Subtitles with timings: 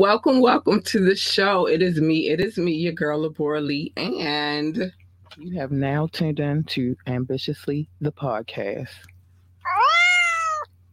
[0.00, 1.66] Welcome, welcome to the show.
[1.66, 2.30] It is me.
[2.30, 4.90] It is me, your girl, Labora Lee, and
[5.36, 8.88] you have now tuned in to Ambitiously the podcast.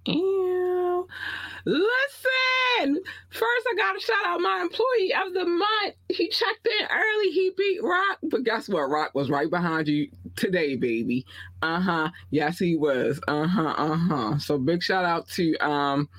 [0.07, 1.07] Ew.
[1.63, 5.95] Listen, first I gotta shout out my employee of the month.
[6.09, 7.31] He checked in early.
[7.31, 8.89] He beat Rock, but guess what?
[8.89, 11.25] Rock was right behind you today, baby.
[11.61, 12.09] Uh huh.
[12.31, 13.21] Yes, he was.
[13.29, 13.73] Uh huh.
[13.77, 14.37] Uh huh.
[14.37, 16.09] So big shout out to um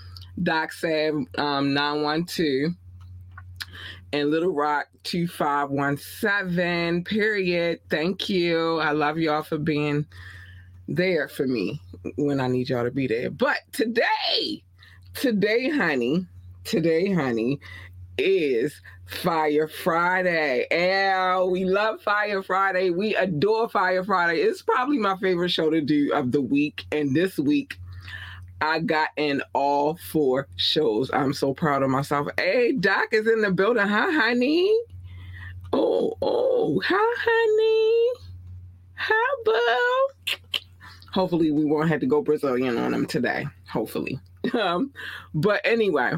[0.43, 2.75] Doc Sav um, 912
[4.13, 7.05] and Little Rock 2517.
[7.05, 7.81] Period.
[7.91, 8.79] Thank you.
[8.79, 10.07] I love y'all for being
[10.87, 11.81] there for me
[12.17, 13.31] when I need y'all to be there.
[13.31, 14.63] But today,
[15.15, 16.27] today, honey,
[16.65, 17.61] today, honey,
[18.17, 20.67] is Fire Friday.
[20.71, 22.91] And we love Fire Friday.
[22.91, 24.41] We adore Fire Friday.
[24.41, 26.85] It's probably my favorite show to do of the week.
[26.93, 27.79] And this week,
[28.61, 31.11] I got in all four shows.
[31.13, 32.29] I'm so proud of myself.
[32.37, 33.87] Hey, Doc is in the building.
[33.87, 34.77] Hi, honey.
[35.73, 38.29] Oh, oh, hi, honey.
[38.95, 40.59] Hi, boo.
[41.13, 43.47] Hopefully, we won't have to go Brazilian on him today.
[43.71, 44.21] Hopefully.
[44.55, 44.93] Um,
[45.35, 46.13] but anyway,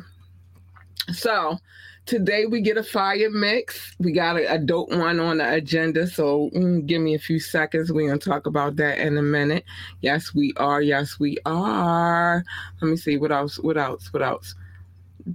[1.10, 1.58] so
[2.06, 3.94] Today we get a fire mix.
[3.98, 6.06] We got a, a dope one on the agenda.
[6.06, 7.92] So mm, give me a few seconds.
[7.92, 9.64] We're gonna talk about that in a minute.
[10.00, 10.82] Yes, we are.
[10.82, 12.44] Yes, we are.
[12.80, 13.58] Let me see what else.
[13.58, 14.12] What else?
[14.12, 14.54] What else?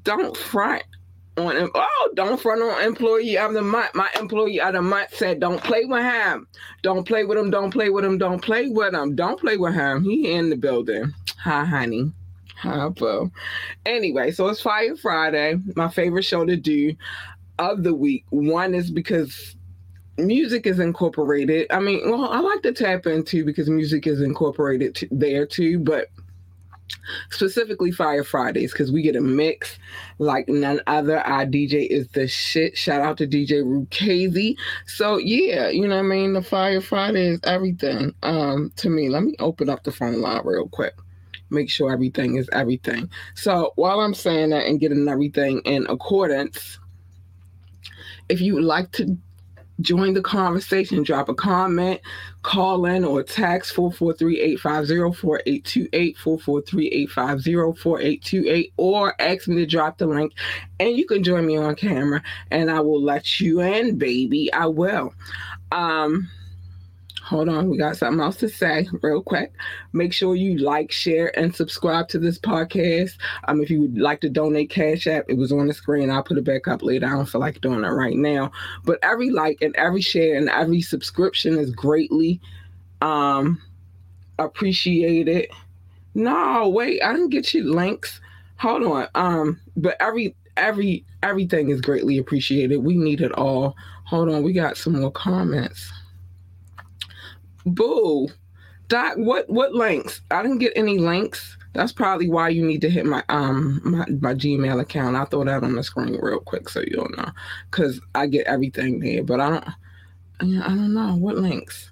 [0.04, 0.84] Don't front
[1.38, 1.70] on him.
[1.76, 3.94] oh don't front on employee of the month.
[3.94, 6.48] My employee of the month said don't play with him.
[6.82, 7.50] Don't play with him.
[7.52, 8.18] Don't play with him.
[8.18, 9.16] Don't play with him.
[9.16, 10.04] Don't play with him.
[10.04, 11.14] He in the building.
[11.40, 12.12] Hi, honey.
[12.58, 13.32] Hypo.
[13.86, 16.96] Anyway, so it's Fire Friday, my favorite show to do
[17.60, 18.26] of the week.
[18.30, 19.56] One is because
[20.18, 21.68] music is incorporated.
[21.72, 25.80] I mean, well, I like to tap into because music is incorporated to, there too,
[25.80, 26.10] but
[27.32, 29.78] specifically Fire Fridays because we get a mix
[30.20, 31.20] like none other.
[31.20, 32.78] Our DJ is the shit.
[32.78, 34.56] Shout out to DJ Rukazy.
[34.86, 36.34] So yeah, you know what I mean.
[36.34, 39.10] The Fire Friday is everything um to me.
[39.10, 40.94] Let me open up the phone line real quick
[41.50, 43.10] make sure everything is everything.
[43.36, 46.80] So while I'm saying that and getting everything in accordance,
[48.30, 49.18] if you would like to
[49.82, 52.00] join the conversation, drop a comment,
[52.44, 60.32] call in or text 443-850-4828, 443-850-4828, or ask me to drop the link
[60.80, 64.54] and you can join me on camera and I will let you in, baby.
[64.54, 65.14] I will.
[65.72, 66.30] Um
[67.26, 69.52] hold on, we got something else to say real quick.
[69.94, 73.14] Make sure you like, share, and subscribe to this podcast.
[73.48, 76.12] Um, if you would like to donate Cash App, it was on the screen.
[76.12, 77.08] I'll put it back up later.
[77.08, 78.52] I don't feel like doing it right now.
[78.84, 82.40] But every like and every share and every subscription is greatly
[83.02, 83.60] um
[84.38, 85.50] appreciated.
[86.14, 88.22] No, wait, I didn't get you links.
[88.58, 89.08] Hold on.
[89.16, 92.78] Um, but every every everything is greatly appreciated.
[92.78, 93.76] We need it all.
[94.04, 95.92] Hold on, we got some more comments.
[97.66, 98.30] Boo.
[98.88, 100.22] Doc, what what links?
[100.30, 101.58] I didn't get any links.
[101.74, 105.16] That's probably why you need to hit my um my, my Gmail account.
[105.16, 107.30] I'll throw that on the screen real quick so you'll know.
[107.72, 111.92] Cause I get everything there, but I don't I don't know what links.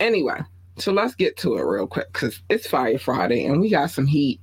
[0.00, 0.40] Anyway,
[0.78, 4.06] so let's get to it real quick because it's Fire Friday and we got some
[4.06, 4.40] heat.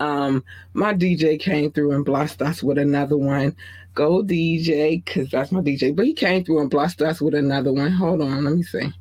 [0.00, 3.54] Um, my DJ came through and blessed us with another one.
[3.94, 5.94] Go DJ, cause that's my DJ.
[5.94, 7.92] But he came through and blessed us with another one.
[7.92, 8.92] Hold on, let me see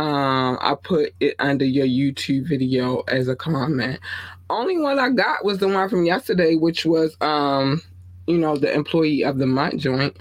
[0.00, 4.00] um, I put it under your YouTube video as a comment.
[4.48, 7.82] Only one I got was the one from yesterday, which was, um,
[8.26, 10.16] you know, the employee of the month joint.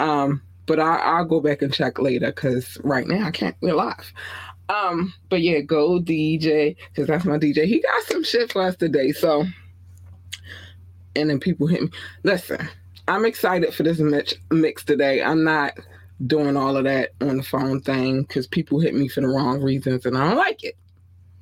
[0.00, 3.54] Um, but I, I'll go back and check later because right now I can't.
[3.60, 4.14] We're live.
[4.70, 7.66] Um, but yeah, go DJ because that's my DJ.
[7.66, 9.12] He got some shit for us today.
[9.12, 9.44] So,
[11.14, 11.90] and then people hit me.
[12.22, 12.66] Listen,
[13.08, 15.22] I'm excited for this mix, mix today.
[15.22, 15.74] I'm not
[16.24, 19.60] doing all of that on the phone thing because people hit me for the wrong
[19.62, 20.76] reasons and I don't like it.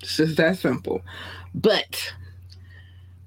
[0.00, 1.02] It's just that simple.
[1.54, 2.12] But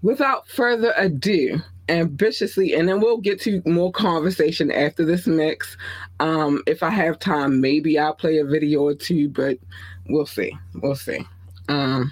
[0.01, 5.77] without further ado, ambitiously, and then we'll get to more conversation after this mix.
[6.19, 9.57] Um, if I have time, maybe I'll play a video or two, but
[10.09, 10.57] we'll see.
[10.75, 11.25] We'll see.
[11.69, 12.11] Um,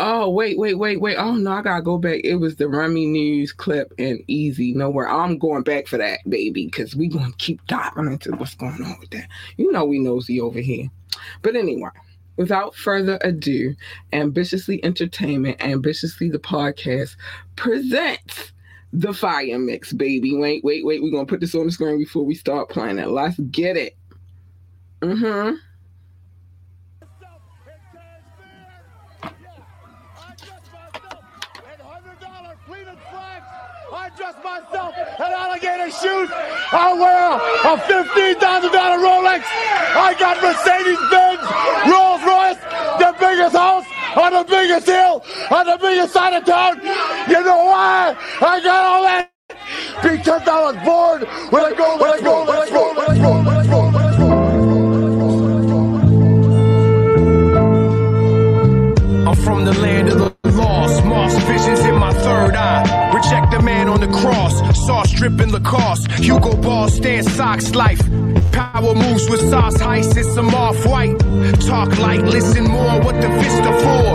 [0.00, 1.16] Oh wait, wait, wait, wait.
[1.16, 2.20] Oh no, I gotta go back.
[2.24, 5.08] It was the Remy News clip and Easy Nowhere.
[5.08, 8.96] I'm going back for that, baby, because we gonna keep diving into what's going on
[8.98, 9.28] with that.
[9.56, 10.90] You know we nosy over here.
[11.42, 11.90] But anyway,
[12.36, 13.76] without further ado,
[14.12, 17.14] Ambitiously Entertainment, Ambitiously the podcast
[17.54, 18.52] presents
[18.92, 20.36] the fire mix, baby.
[20.36, 21.04] Wait, wait, wait.
[21.04, 23.10] We're gonna put this on the screen before we start playing it.
[23.10, 23.96] Let's get it.
[25.02, 25.54] Mm-hmm.
[34.44, 34.94] myself
[35.66, 37.38] I wear
[37.72, 38.38] a $15,000
[39.00, 39.42] Rolex.
[39.96, 41.40] I got Mercedes Benz,
[41.88, 42.60] Rolls Royce,
[42.98, 46.80] the biggest house on the biggest hill, on the biggest side of town.
[47.28, 49.30] You know why I got all that?
[50.02, 51.20] Because I was born
[51.50, 53.94] with a gold, with a gold, with a gold, with a gold, with a gold.
[59.28, 61.04] I'm from the land of the lost.
[61.04, 61.63] Moss visions
[64.24, 64.86] cross.
[64.86, 66.10] Sauce dripping Lacoste.
[66.12, 68.00] Hugo Ball stand socks life.
[68.52, 70.16] Power moves with sauce heists.
[70.16, 71.18] It's some off white.
[71.60, 72.96] Talk like, listen more.
[73.06, 74.06] What the fist for?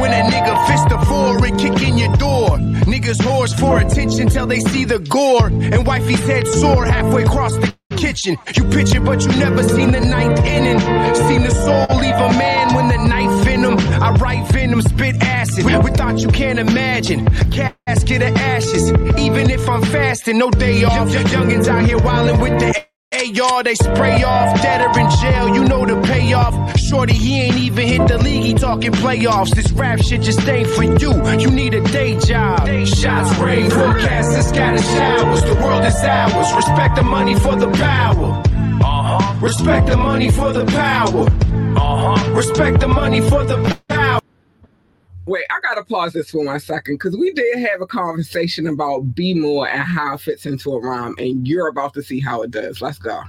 [0.00, 2.58] When a nigga fist for it, kick in your door.
[2.92, 5.46] Niggas whores for attention till they see the gore.
[5.46, 8.36] And wifey's head sore halfway across the kitchen.
[8.56, 10.80] You picture, but you never seen the ninth inning.
[11.28, 13.78] Seen the soul leave a man when the knife in him.
[14.02, 15.64] I write venom, spit acid.
[15.64, 17.26] With thought you can't imagine.
[17.50, 18.90] Casket of ashes.
[19.18, 21.08] Even if I'm fasting, no day off.
[21.08, 25.64] Youngins out here wildin' with the AR, they spray off, dead or in jail, you
[25.64, 26.54] know the payoff.
[26.78, 29.54] Shorty, he ain't even hit the league, he talking playoffs.
[29.54, 32.66] This rap shit just ain't for you, you need a day job.
[32.66, 35.42] Day shots rain, forecast, it's got showers.
[35.44, 38.42] The world is ours, respect the money for the power.
[38.82, 39.40] Uh-huh.
[39.40, 41.26] Respect the money for the power.
[41.76, 42.34] Uh-huh.
[42.34, 43.83] Respect the money for the power.
[45.26, 49.14] Wait, I gotta pause this for one second because we did have a conversation about
[49.14, 52.42] Be More and how it fits into a rhyme, and you're about to see how
[52.42, 52.82] it does.
[52.82, 53.22] Let's go.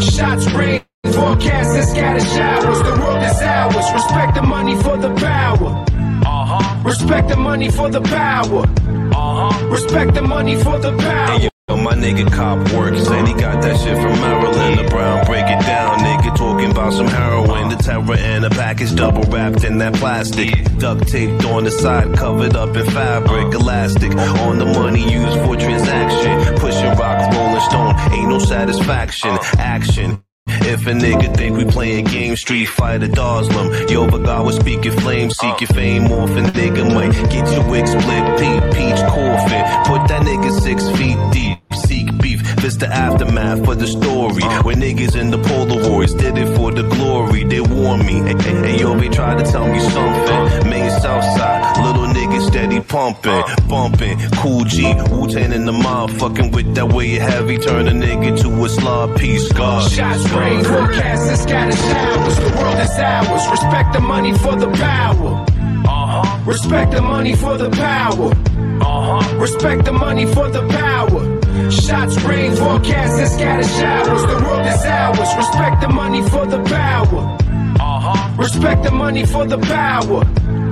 [0.00, 2.78] Shots rain, forecast and scatter showers.
[2.78, 3.92] The world is ours.
[3.92, 5.84] Respect the money for the power.
[6.26, 6.82] Uh-huh.
[6.82, 8.64] Respect the money for the power.
[8.66, 9.66] Uh-huh.
[9.68, 11.48] Respect the money for the power.
[11.68, 12.96] My nigga cop work.
[12.96, 14.78] Said he got that shit from Maryland.
[14.78, 16.36] The Brown break it down, nigga.
[16.36, 17.70] Talking about some heroin.
[17.70, 20.52] The terror in a package double wrapped in that plastic.
[20.78, 23.54] Duct taped on the side, covered up in fabric.
[23.54, 26.56] Elastic on the money used for transaction.
[26.56, 28.12] Pushing rock, rolling stone.
[28.12, 29.38] Ain't no satisfaction.
[29.58, 30.22] Action.
[30.66, 34.92] If a nigga think we playing game Street Fighter Dhalsim, yo, but God was speaking
[34.92, 39.62] flame, seek your fame off a nigga might get your wig split, peach, peach coffin,
[39.86, 44.76] put that nigga six feet deep, seek beef, this the aftermath for the story, when
[44.76, 48.80] niggas in the Polaroids did it for the glory, they warn me, and, and, and
[48.80, 54.18] yo, they tried to tell me something, main south side, little nigga steady pumping, bumping,
[54.36, 58.64] Kool G, Wu-Tang in the mob, fucking with that way heavy, turn a nigga to
[58.64, 59.90] a slob piece, God.
[59.90, 62.36] Shots rain, forecast and scatter showers.
[62.36, 63.50] The world is ours.
[63.50, 65.46] Respect the money for the power.
[65.88, 66.44] Uh-huh.
[66.44, 68.32] Respect the money for the power.
[68.80, 69.38] Uh-huh.
[69.38, 71.38] Respect the money for the power.
[71.70, 74.22] Shots rain, forecast and scatter showers.
[74.22, 75.36] The world is ours.
[75.36, 77.38] Respect the money for the power.
[77.80, 78.36] Uh-huh.
[78.36, 80.22] Respect the money for the power.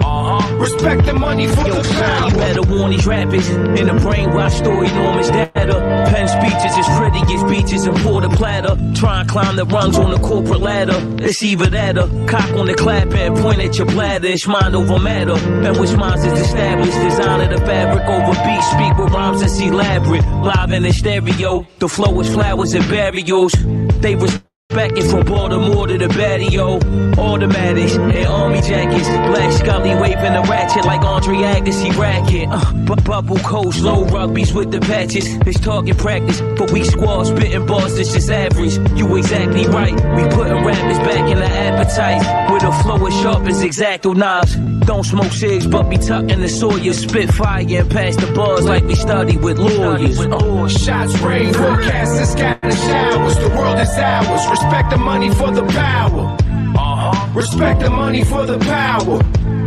[0.02, 0.56] Uh-huh.
[0.56, 4.52] Respect the money for Yo, the son, you better warn these rappers in the brainwash
[4.52, 6.06] story, enormous data.
[6.10, 8.76] Pen speeches as pretty as beaches and pour the platter.
[8.94, 10.98] Try and climb the rungs on the corporate ladder.
[11.22, 14.28] It's either that or cock on the clap and point at your bladder.
[14.28, 15.36] It's mind over matter.
[15.36, 16.92] And which minds is established.
[16.92, 18.62] Design of the fabric over beat.
[18.62, 20.24] Speak with rhymes that's elaborate.
[20.42, 21.66] Live in the stereo.
[21.78, 23.52] The flow is flowers and burials.
[24.00, 26.78] They respect it from Baltimore to the patio.
[27.18, 29.08] Automatics and army jackets.
[29.08, 32.48] Black Scully waving a ratchet like Andre Agassi racket.
[32.50, 35.34] Uh, bu- bubble coats, low rugbies with the patches.
[35.46, 38.76] It's target practice, but we squad spitting bars that's just average.
[38.98, 39.94] You exactly right.
[39.94, 42.52] We putting rappers back in the appetite.
[42.52, 44.56] With a flow as sharp as exacto knives.
[44.86, 46.92] Don't smoke cigs, but be tucking the Sawyer.
[46.92, 50.18] Spit fire and pass the bars like we study with lawyers.
[50.30, 53.36] Oh, shots rain, forecast and scatter showers.
[53.38, 54.65] The world is ours.
[54.66, 56.36] Respect the money for the power.
[56.76, 57.32] Uh-huh.
[57.34, 59.20] Respect the money for the power.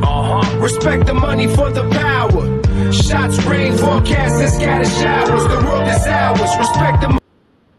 [0.03, 0.59] Uh-huh.
[0.59, 2.91] Respect the money for the power.
[2.91, 5.43] Shots rain, forecast and scatter showers.
[5.47, 6.51] The world is ours.
[6.57, 7.19] Respect the money.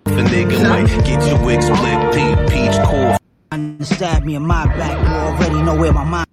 [0.07, 3.19] a nigga might get your wig split, peach, peach coffin.
[3.53, 4.97] and stab me in my back.
[5.07, 6.27] You already know where my mind.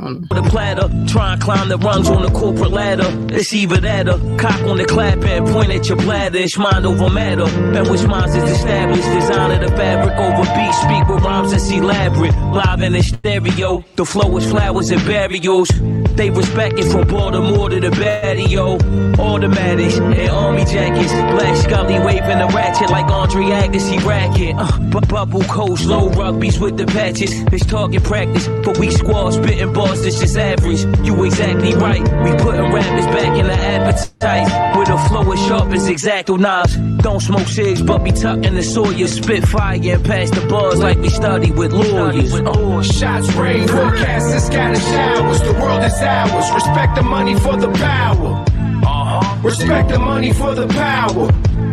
[0.00, 0.88] The platter.
[1.06, 3.06] Try and climb the rungs on the corporate ladder.
[3.34, 6.38] It's either that or cock on the clap and point at your bladder.
[6.38, 7.44] It's mind over matter.
[7.44, 9.02] And which minds is established.
[9.02, 10.74] Design of the fabric over beat.
[10.74, 12.34] Speak with rhymes that's elaborate.
[12.52, 13.84] Live in the stereo.
[13.96, 15.68] The flow is flowers and burials.
[16.16, 18.76] They respect it from Baltimore to the patio.
[19.18, 21.12] Automatics and army jackets.
[21.12, 24.54] Black Scully waving a ratchet like Andre Agassi racket.
[24.56, 27.32] Uh, bu- bubble coats, low rugbies with the patches.
[27.52, 30.84] It's target practice, but we squad spitting that's just average.
[31.04, 32.00] You exactly right.
[32.00, 34.78] We putting rappers back in the appetite.
[34.78, 36.76] With a flow as sharp as exacto knives.
[37.02, 39.08] Don't smoke cigs, but be tucking the Sawyer.
[39.08, 42.32] Spit fire and pass the bars like we study with lawyers.
[42.46, 45.40] Oh, shots rain, forecast and scatter showers.
[45.42, 46.54] The world is ours.
[46.54, 48.44] Respect the money for the power.
[48.82, 49.40] Uh-huh.
[49.42, 51.28] Respect the money for the power.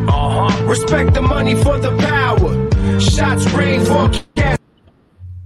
[0.10, 0.66] Uh-huh.
[0.66, 3.00] Respect the money for the power.
[3.00, 4.37] Shots rain forecast.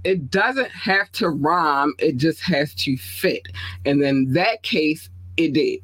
[0.04, 3.46] It doesn't have to rhyme, it just has to fit.
[3.86, 5.80] And in that case, it did.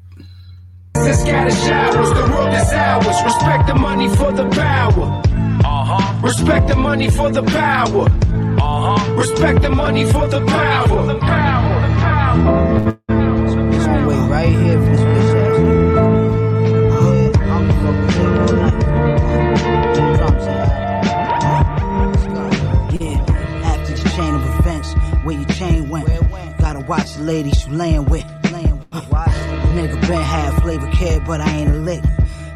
[0.93, 3.23] The scatter showers, the world is ours.
[3.23, 5.21] Respect the money for the power.
[5.63, 6.21] Uh-huh.
[6.21, 8.09] Respect the money for the power.
[8.09, 9.13] Uh-huh.
[9.15, 11.05] Respect the money for the power.
[11.05, 11.87] The power.
[11.87, 12.99] The power.
[13.73, 14.98] It's gonna wait right here
[26.89, 28.25] watch the ladies you laying with.
[28.91, 29.25] Uh,
[29.75, 32.03] nigga been half flavor kid, but I ain't a lick.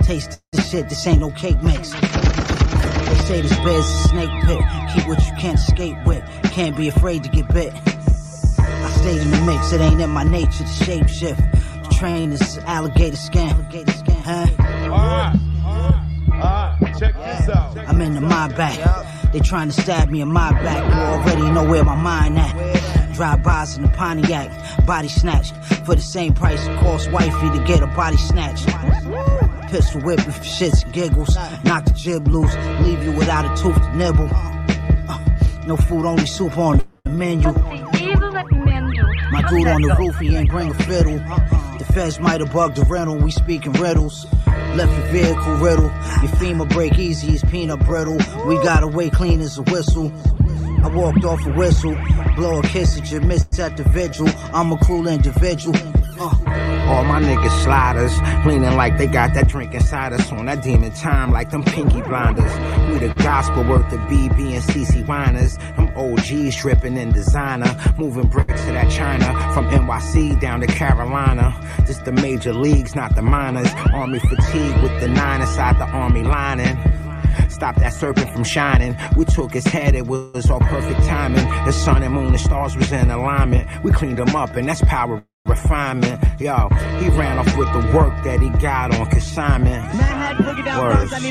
[0.02, 1.92] Taste this shit, this ain't no cake mix.
[1.92, 4.62] They say this bed's a snake pit.
[4.94, 6.24] Keep what you can't escape with.
[6.46, 7.74] Can't be afraid to get bit.
[7.76, 11.40] I stayed in the mix, it ain't in my nature to shape shift.
[11.84, 13.50] The train is alligator skin.
[13.50, 14.48] Huh?
[14.90, 15.36] Alright,
[16.34, 17.78] alright, check this out.
[17.88, 19.32] I'm in the my back.
[19.32, 20.92] They trying to stab me in my back.
[20.92, 22.93] You already know where my mind at.
[23.24, 25.56] Drive-bys in the Pontiac, body snatched.
[25.86, 28.68] For the same price it cost wifey to get a body snatched.
[29.70, 31.34] Pistol whip for shits and giggles.
[31.64, 34.28] Knock the jib loose, leave you without a tooth to nibble.
[34.30, 35.26] Uh,
[35.66, 37.50] no food, only soup on the menu.
[39.32, 41.18] My dude on the roof, he ain't bring a fiddle.
[41.78, 44.26] The feds might have bugged the rental, we speaking riddles.
[44.76, 48.18] Left your vehicle riddle, your femur break easy as peanut brittle.
[48.46, 50.12] We got away clean as a whistle.
[50.84, 51.96] I walked off a whistle,
[52.36, 54.28] blow a kiss at your miss at the vigil.
[54.54, 55.78] I'm a cool individual.
[56.20, 56.64] Uh.
[56.88, 58.12] All my niggas sliders,
[58.46, 62.02] leaning like they got that drink inside us on that demon time like them Peaky
[62.02, 62.54] Blinders.
[62.92, 65.58] We the gospel worth the BB and CC whiners.
[65.78, 71.56] Them OGs dripping in designer, moving bricks to that China from NYC down to Carolina.
[71.88, 73.72] This the major leagues, not the minors.
[73.94, 76.78] Army fatigue with the nine inside the army lining.
[77.54, 78.98] Stop that serpent from shining.
[79.16, 81.46] We took his head, it was all perfect timing.
[81.66, 83.68] The sun and moon and stars was in alignment.
[83.84, 86.24] We cleaned him up, and that's power refinement.
[86.40, 86.70] Yo,
[87.00, 89.84] he ran off with the work that he got on consignment.
[90.80, 91.22] Word, son.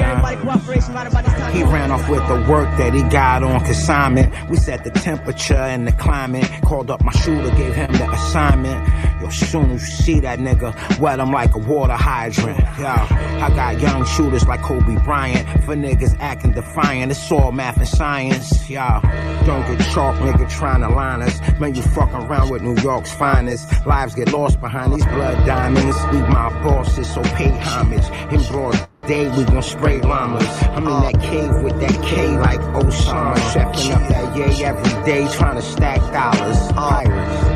[1.52, 4.32] He ran off with the work that he got on consignment.
[4.50, 6.48] We set the temperature and the climate.
[6.62, 8.86] Called up my shooter, gave him the assignment.
[9.22, 12.58] Yo, soon as you see that nigga, wet him like a water hydrant.
[12.78, 15.48] Yo, I got young shooters like Kobe Bryant.
[15.64, 18.68] For niggas acting defiant, it's all math and science.
[18.68, 19.00] Yo,
[19.46, 21.40] don't get chalk, nigga, trying to line us.
[21.58, 23.68] Man, you fucking around with New York's finest.
[24.02, 25.96] Lives get lost behind these blood diamonds.
[26.10, 28.04] We my bosses, so pay homage.
[28.32, 30.44] In broad day, we gon' spray llamas.
[30.74, 33.36] I'm in that cave with that K like Osama.
[33.52, 36.72] Chefing up that yay every day, trying to stack dollars.
[36.72, 37.51] Pirates.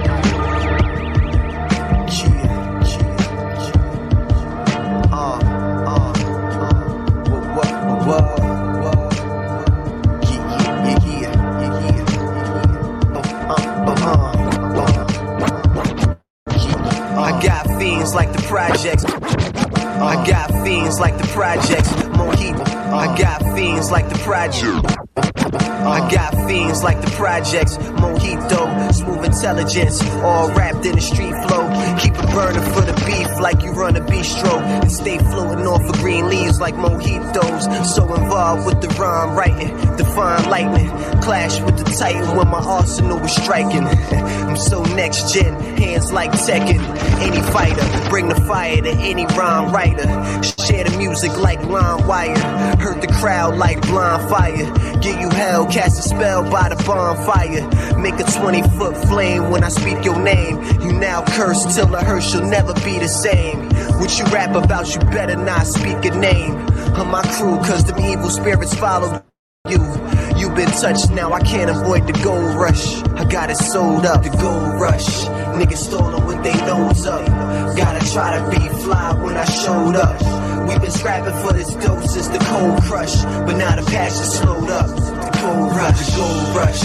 [18.07, 19.05] Fiends like the projects.
[19.05, 21.89] I got fiends like the projects.
[21.89, 22.67] Mojito.
[22.93, 24.97] I got fiends like the project.
[25.17, 27.77] I got fiends like the projects.
[27.77, 31.69] Mojito, smooth intelligence, all wrapped in a street flow.
[32.01, 34.61] Keep it burning for the beef like you run a bistro.
[34.83, 37.85] And stay floating off of green leaves like mojitos.
[37.87, 40.89] So involved with the rhyme writing, define lightning.
[41.21, 43.85] Clash with the titan when my arsenal was striking.
[44.49, 46.81] I'm so next gen, hands like Tekken.
[47.21, 50.07] Any fighter, bring the fire to any rhyme writer.
[50.67, 52.39] Share the music like line wire.
[52.79, 54.97] Hurt the crowd like blind fire.
[55.01, 57.99] Get you hell, cast a spell by the bonfire.
[57.99, 60.63] Make a 20 foot flame when I speak your name.
[60.81, 63.69] You now curse till the hearse you'll never be the same.
[63.99, 66.55] What you rap about, you better not speak a name.
[67.01, 69.23] of my crew, cause them evil spirits follow
[69.69, 69.81] you.
[70.37, 73.03] You've been touched now, I can't avoid the gold rush.
[73.21, 75.25] I got it sold up, the gold rush.
[75.59, 77.27] Niggas stolen with they nose up.
[77.77, 80.19] Gotta try to be fly when I showed up.
[80.69, 83.23] We've been scrapping for this dope since the cold crush.
[83.47, 84.89] But now the passion slowed up.
[84.89, 86.83] The gold rush, the gold rush.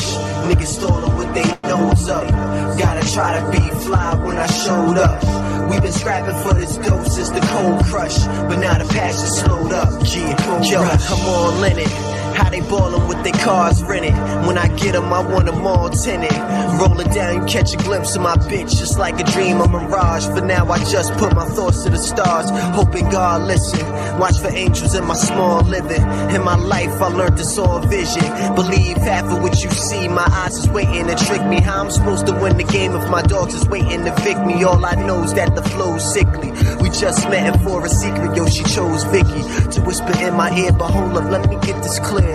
[0.48, 2.30] Niggas stolen with they nose up.
[2.78, 5.70] Gotta try to be fly when I showed up.
[5.70, 8.18] We've been scrapping for this dope since the cold crush.
[8.48, 9.90] But now the passion slowed up.
[10.06, 12.11] Yeah, yo, I'm all in it.
[12.36, 14.14] How they ballin' with their cars rented.
[14.48, 16.32] When I get them, I want them all tinted.
[16.80, 19.68] Roll it down, you catch a glimpse of my bitch, just like a dream, a
[19.68, 20.26] mirage.
[20.26, 23.86] For now, I just put my thoughts to the stars, hoping God listen.
[24.20, 26.02] Watch for angels in my small living.
[26.36, 28.24] In my life, I learned this all vision.
[28.56, 31.62] Believe half of what you see, my eyes is waiting to trick me.
[31.62, 34.64] How I'm supposed to win the game if my dogs is waiting to vic me?
[34.64, 36.52] All I know is that the flow's sickly.
[36.82, 39.42] We just met and for a secret, yo, she chose Vicky
[39.72, 40.72] to whisper in my ear.
[40.72, 42.31] But hold up, let me get this clear.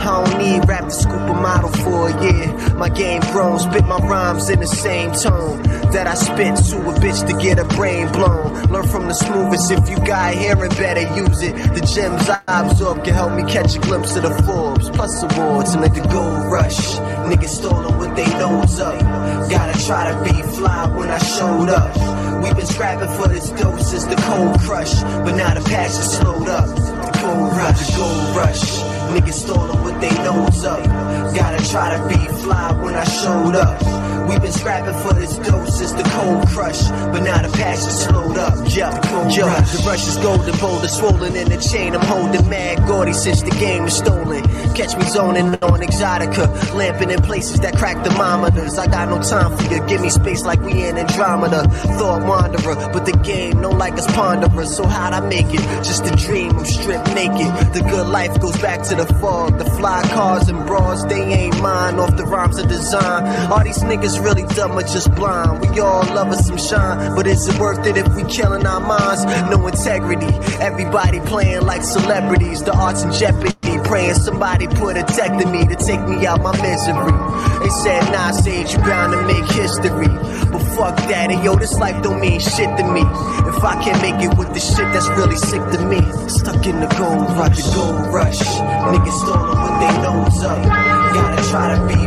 [0.00, 2.76] I don't need rap to scoop a model for a year.
[2.76, 5.62] My game grown, spit my rhymes in the same tone
[5.92, 8.52] that I spit to a bitch to get a brain blown.
[8.70, 9.70] Learn from the smoothest.
[9.70, 11.54] If you got hearing, better use it.
[11.74, 15.72] The gems I absorb can help me catch a glimpse of the Forbes plus awards
[15.74, 16.96] and like the gold rush.
[17.30, 19.00] Niggas stolen with they nose up.
[19.50, 22.42] Gotta try to be fly when I showed up.
[22.42, 26.48] We've been scrapping for this dough since the cold crush, but now the passion slowed
[26.48, 26.68] up.
[26.68, 28.95] The gold rush, the gold rush.
[29.14, 30.84] Niggas stolen with they nose up.
[31.34, 34.06] Gotta try to be fly when I showed up.
[34.28, 38.36] We've been scrapping for this dough since the cold crush, but now the passion slowed
[38.36, 38.54] up.
[38.74, 38.90] Yeah,
[39.30, 41.94] yo, the rush is golden, boulder swollen in the chain.
[41.94, 44.42] I'm holding mad gaudy since the game is stolen.
[44.74, 48.76] Catch me zoning on exotica, lamping in places that crack thermometers.
[48.78, 51.68] I got no time for you, give me space like we in Andromeda.
[51.96, 54.76] Thought wanderer, but the game no like us ponderers.
[54.76, 55.62] So how'd I make it?
[55.84, 57.46] Just a dream, I'm stripped naked.
[57.72, 59.58] The good life goes back to the fog.
[59.58, 61.98] The fly cars and bras, they ain't mine.
[61.98, 63.50] Off the rhymes of design.
[63.50, 65.60] All these niggas really dumb or just blind.
[65.60, 68.80] We all love us some shine, but is it worth it if we killing our
[68.80, 69.24] minds?
[69.50, 70.32] No integrity.
[70.60, 72.62] Everybody playing like celebrities.
[72.62, 73.65] The arts in jeopardy.
[73.86, 77.14] Praying somebody put a tech to me to take me out my misery.
[77.62, 80.08] They said, nah, Sage, you bound to make history.
[80.50, 83.02] But fuck that, and yo, this life don't mean shit to me.
[83.46, 86.80] If I can't make it with the shit that's really sick to me, stuck in
[86.80, 88.40] the gold rush, the gold rush.
[88.40, 90.62] Niggas stolen with they nose up.
[91.14, 92.05] Gotta try to be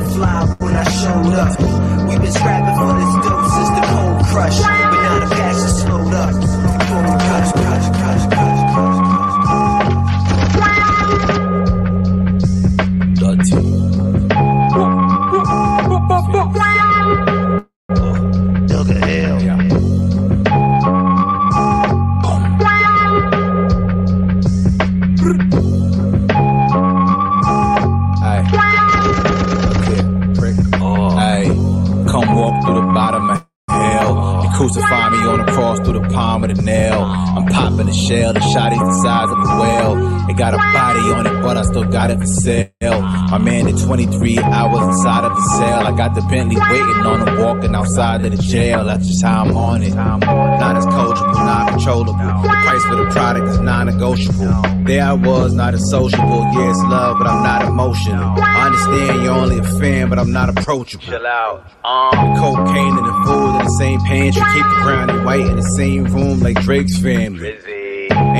[48.00, 48.86] outside of the jail.
[48.86, 49.94] That's just how I'm on it.
[49.94, 52.14] Not as coachable, not controllable.
[52.14, 54.86] The price for the product is non-negotiable.
[54.86, 56.42] There I was, not as sociable.
[56.54, 58.36] Yeah, it's love, but I'm not emotional.
[58.40, 61.04] I understand you're only a fan, but I'm not approachable.
[61.04, 61.66] Chill out.
[61.84, 64.42] Um, the cocaine and the food in the same pantry.
[64.54, 67.58] Keep the brown and white in the same room like Drake's family.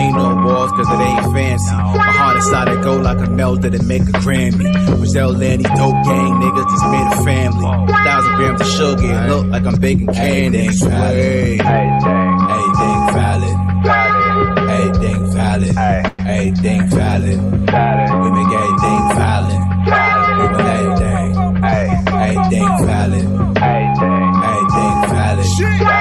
[0.10, 1.72] Ain't no walls cause it ain't fancy.
[1.72, 4.74] My heart inside it go like a melt that make a Grammy.
[4.98, 7.62] Brazil Lanny, dope gang niggas just made a family.
[7.94, 10.66] Thousand grams of sugar, it look like I'm baking candy.
[10.66, 11.60] Everything
[13.14, 13.56] valid.
[14.74, 15.78] Everything valid.
[16.26, 17.38] Everything valid.
[17.38, 19.62] We make everything valid.
[20.40, 21.30] We make everything.
[22.18, 23.26] Everything valid.
[24.50, 25.99] Everything valid.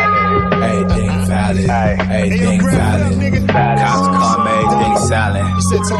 [1.49, 2.01] Valid.
[2.11, 3.49] Everything valid.
[3.49, 5.49] Cops come, everything silent.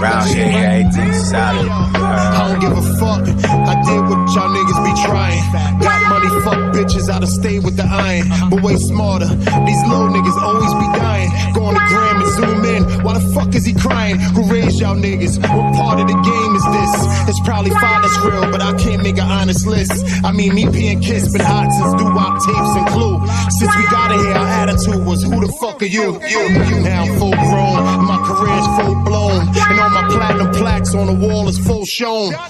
[0.01, 1.69] Round here, everything solid.
[1.69, 2.49] I uh-huh.
[2.49, 3.25] don't give a fuck.
[3.25, 5.41] I did what y'all niggas be trying.
[5.81, 8.29] Got money, fuck bitches, I'd have stayed with the iron.
[8.51, 9.29] But way smarter.
[9.29, 11.31] These little niggas always be dying.
[11.55, 13.05] Go on the gram and zoom in.
[13.05, 14.19] Why the fuck is he crying?
[14.19, 15.39] Who raised y'all niggas?
[15.41, 17.29] What part of the game is this?
[17.33, 20.05] It's probably fine, that's real, but I can't make an honest list.
[20.25, 23.17] I mean, me being Kiss been hot since doo wop tapes and clue.
[23.59, 26.21] Since we got in here, our attitude who the fuck are you?
[26.27, 28.05] You, now full grown.
[28.07, 29.49] My career's full blown.
[29.49, 32.35] And all my platinum plaques on the wall is full shown.
[32.35, 32.49] I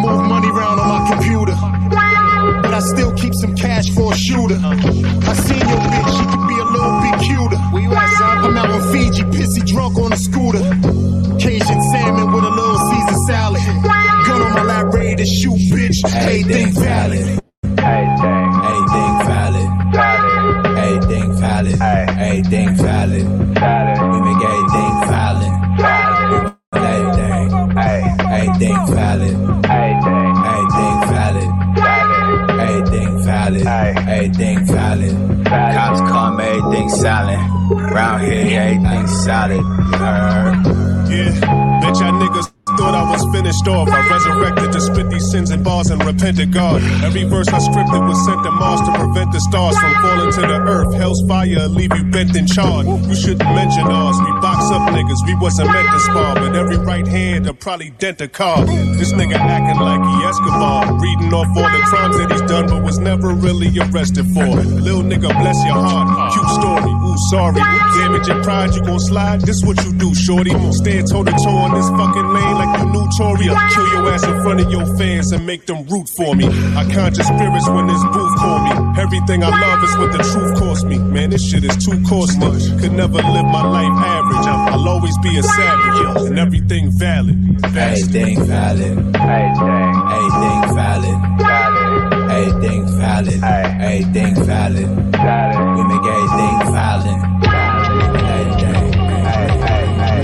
[0.00, 1.56] move money around on my computer.
[2.62, 4.58] But I still keep some cash for a shooter.
[4.62, 7.60] I seen your bitch, she could be a little bit cuter.
[8.42, 10.62] I'm out on Fiji, pissy drunk on a scooter.
[11.38, 13.62] Cajun salmon with a little Caesar salad.
[14.26, 16.04] Gun on my lap, ready to shoot, bitch.
[16.04, 17.41] Everything valid.
[22.32, 23.26] Everything valid.
[23.28, 25.52] We make everything valid.
[26.72, 27.76] Everything.
[28.32, 29.36] Everything valid.
[30.48, 31.50] Everything valid.
[32.58, 33.66] Everything valid.
[33.66, 35.44] Everything valid.
[35.44, 37.52] Cops come, everything silent.
[37.70, 39.64] Round here, everything solid.
[41.12, 41.38] Yeah,
[41.82, 42.51] bet y'all niggas
[42.82, 43.86] thought I was finished off.
[43.86, 46.82] I resurrected to spit these sins and bars and repent God.
[47.06, 50.40] Every verse I scripted was sent to Mars to prevent the stars from falling to
[50.40, 50.94] the earth.
[50.94, 52.86] Hell's fire leave you bent and charred.
[52.86, 54.18] You shouldn't mention ours.
[54.18, 56.34] We box up niggas, we wasn't meant to spar.
[56.34, 58.64] But every right hand will probably dent a car.
[58.98, 60.98] This nigga acting like he Escobar.
[60.98, 64.58] Reading off all the crimes that he's done, but was never really arrested for.
[64.82, 66.32] Little nigga, bless your heart.
[66.32, 67.60] Cute story, ooh, sorry.
[67.98, 69.40] Damage your pride, you gon' slide.
[69.42, 70.50] This what you do, shorty.
[70.72, 73.48] Stand toe to toe on this fucking lane like you knew Tory.
[73.48, 76.46] I'll kill your ass in front of your fans and make them root for me.
[76.76, 79.00] I conjure spirits when this booth call me.
[79.00, 80.98] Everything I love is what the truth cost me.
[80.98, 82.50] Man, this shit is too costly.
[82.80, 84.46] Could never live my life average.
[84.46, 87.36] I'll always be a savage and everything valid.
[87.64, 89.16] Everything valid.
[89.16, 90.02] Everything valid.
[90.12, 91.71] Everything valid.
[92.42, 93.40] Everything valid.
[93.44, 94.88] Everything valid.
[94.88, 97.18] We make everything valid.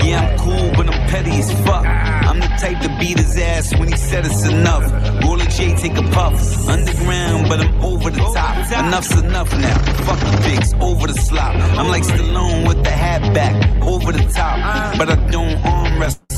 [0.03, 1.85] Yeah, I'm cool, but I'm petty as fuck.
[1.85, 4.91] I'm the type to beat his ass when he said it's enough.
[5.23, 6.67] Roll a J, take a puff.
[6.67, 8.57] Underground, but I'm over the top.
[8.69, 9.77] Enough's enough now.
[10.03, 11.55] Fuck the pigs, over the slop.
[11.55, 14.97] I'm like Stallone with the hat back, over the top.
[14.97, 16.28] But I don't arm wrestle.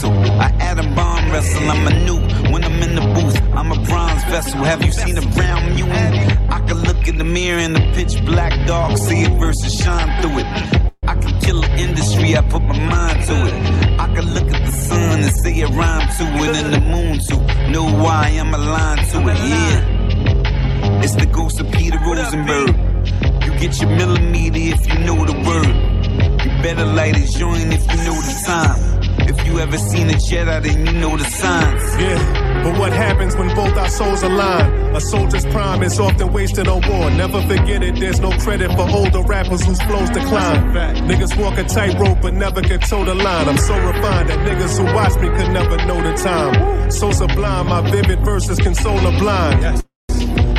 [0.42, 1.70] I atom bomb wrestle.
[1.70, 3.40] I'm a nuke when I'm in the booth.
[3.54, 4.64] I'm a bronze vessel.
[4.64, 6.16] Have you seen a brown mutant?
[6.52, 10.10] I can look in the mirror in the pitch black dark, see it versus shine
[10.22, 10.48] through it.
[11.04, 14.00] I can kill an industry, I put my mind to it.
[14.00, 17.20] I can look at the sun and see a rhyme to it, and the moon
[17.30, 19.38] to know why I'm aligned to it.
[19.38, 22.76] Yeah, it's the ghost of Peter Rosenberg.
[23.46, 25.76] You get your millimeter if you know the word.
[26.44, 29.01] You better light a joint if you know the time.
[29.30, 31.84] If you ever seen a Jedi, then you know the signs.
[32.00, 34.96] Yeah, but what happens when both our souls align?
[34.96, 37.10] A soldier's prime is often wasted on war.
[37.12, 40.74] Never forget it, there's no credit for older rappers whose flows decline.
[41.08, 43.48] Niggas walk a tightrope but never can toe the line.
[43.50, 46.92] I'm so refined that niggas who watch me could never know the time.
[46.92, 49.84] So sublime, my vivid verses console a blind.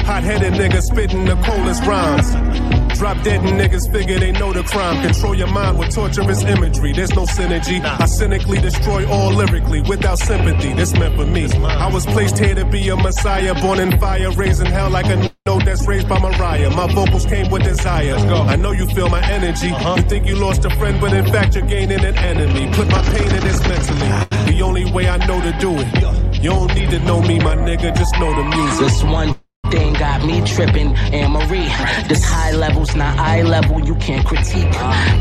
[0.07, 2.82] Hot headed niggas spitting the coldest rhymes.
[3.03, 5.03] Drop dead and niggas figure they know the crime.
[5.03, 6.93] Control your mind with torturous imagery.
[6.93, 7.83] There's no synergy.
[7.83, 10.73] I cynically destroy all lyrically without sympathy.
[10.75, 11.51] This meant for me.
[11.53, 15.17] I was placed here to be a messiah, born in fire, raising hell like a
[15.47, 16.71] note that's raised by Mariah.
[16.71, 18.15] My vocals came with desire.
[18.15, 19.71] I know you feel my energy.
[19.71, 19.97] Uh-huh.
[19.97, 22.73] You think you lost a friend, but in fact you're gaining an enemy.
[22.73, 24.55] Put my pain in this mentally.
[24.55, 26.41] The only way I know to do it.
[26.41, 27.97] You don't need to know me, my nigga.
[27.97, 28.79] Just know the music.
[28.79, 29.35] This one
[29.73, 30.95] thing got me tripping.
[31.19, 31.71] Anne Marie,
[32.07, 34.71] this high levels, not eye level, you can't critique.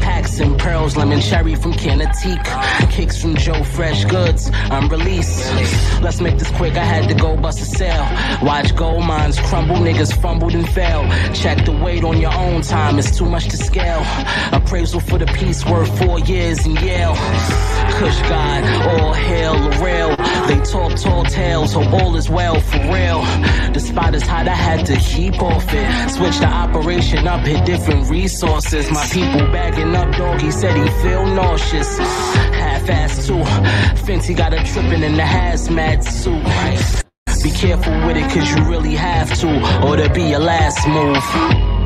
[0.05, 2.43] Packs and pearls, lemon cherry from Canatique.
[2.91, 5.39] Kicks from Joe Freshgoods, I'm released.
[6.01, 8.07] Let's make this quick, I had to go bust a sale.
[8.45, 11.03] Watch gold mines crumble, niggas fumbled and fell.
[11.33, 14.03] Check the weight on your own time, it's too much to scale.
[14.51, 17.15] Appraisal for the piece worth four years in Yale.
[17.97, 20.15] Kush God, all hail real.
[20.47, 23.21] They talk tall tales, hope all is well for real.
[23.71, 26.09] The spot is I had to keep off it.
[26.11, 28.89] Switch the operation up, hit different resources.
[28.91, 31.97] My people bagging up, dog, he said he feel nauseous.
[31.97, 33.43] Half-ass too.
[34.05, 36.43] Fenty got a tripping in the hazmat suit.
[37.43, 41.80] Be careful with it, cause you really have to, or to be your last move.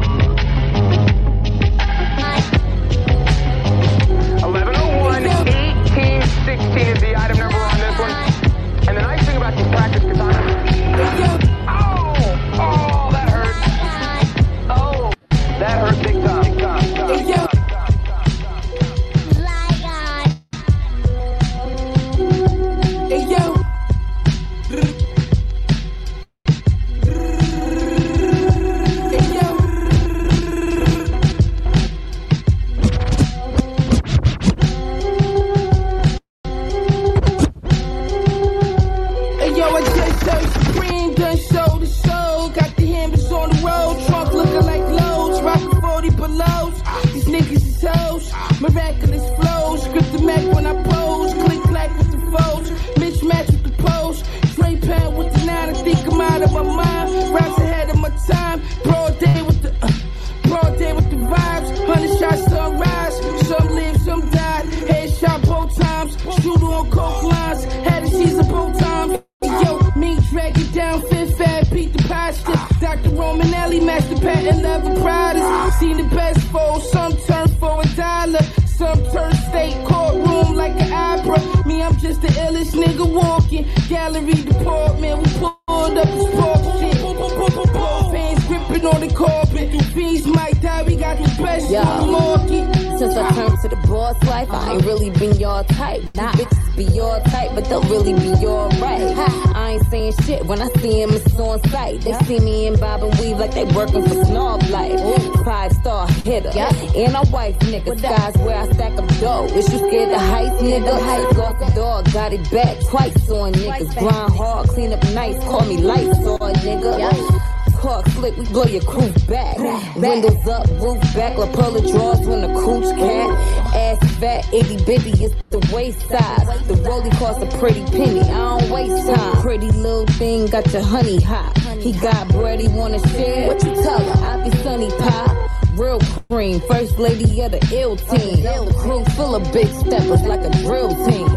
[127.25, 129.41] Costs a pretty penny, I don't waste time.
[129.41, 131.57] Pretty little thing, got your honey hot.
[131.79, 133.47] He got bread, he wanna share.
[133.47, 134.25] What you tell her?
[134.25, 135.35] I be sunny pop.
[135.75, 138.45] Real cream, first lady of the ill team.
[138.75, 141.27] Crew full of big steppers like a drill team.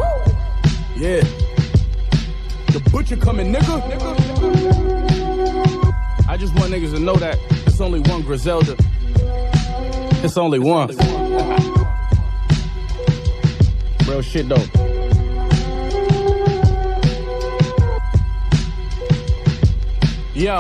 [0.97, 1.23] Yeah.
[2.73, 3.81] The butcher coming, nigga.
[6.29, 8.77] I just want niggas to know that it's only one Griselda.
[10.23, 10.89] It's only one.
[14.07, 14.88] Real shit though.
[20.39, 20.57] Yo.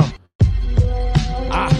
[1.52, 1.70] Ah,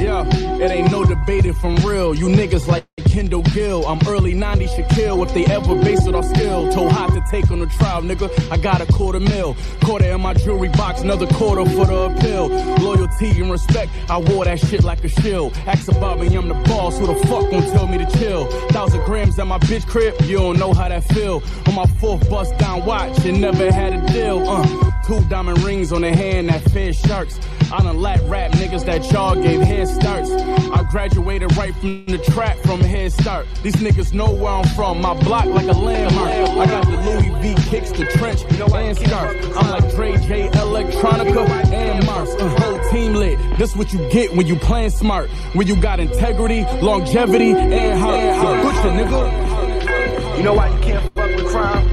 [0.00, 0.24] yeah.
[0.56, 2.14] It ain't no debating from real.
[2.14, 3.86] You niggas like Kendall Gill.
[3.86, 6.72] I'm early 90s Shaquille if they ever base it off skill.
[6.72, 8.30] Told hot to take on the trial, nigga.
[8.50, 9.54] I got a quarter mil.
[9.84, 12.48] Quarter in my jewelry box, another quarter for the appeal.
[12.48, 15.54] Loyalty and respect, I wore that shit like a shield.
[15.66, 16.98] Ask about me, I'm the boss.
[16.98, 18.46] Who the fuck gon' tell me to chill?
[18.70, 21.42] Thousand grams at my bitch crib, you don't know how that feel.
[21.66, 24.48] On my fourth bust down watch, and never had a deal.
[24.48, 27.38] Uh, two diamond rings on the hand that fed sharks.
[27.72, 30.30] I done lap rap niggas that y'all gave head starts.
[30.30, 33.46] I graduated right from the trap from head start.
[33.62, 35.00] These niggas know where I'm from.
[35.00, 36.30] My block like a landmark.
[36.30, 39.56] I got the Louis V kicks, the trench, and scarf.
[39.56, 42.34] I'm like Dre J, Electronica, and Mars.
[42.34, 43.38] A whole team lit.
[43.56, 45.30] This what you get when you playing smart.
[45.54, 48.62] When you got integrity, longevity, and heart.
[48.62, 50.36] Butcher, nigga.
[50.36, 51.88] You know why you can't fuck with crime?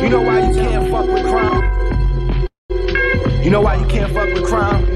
[0.00, 1.83] You know why you can't fuck with crime?
[3.44, 4.86] You know why you can't fuck with crime?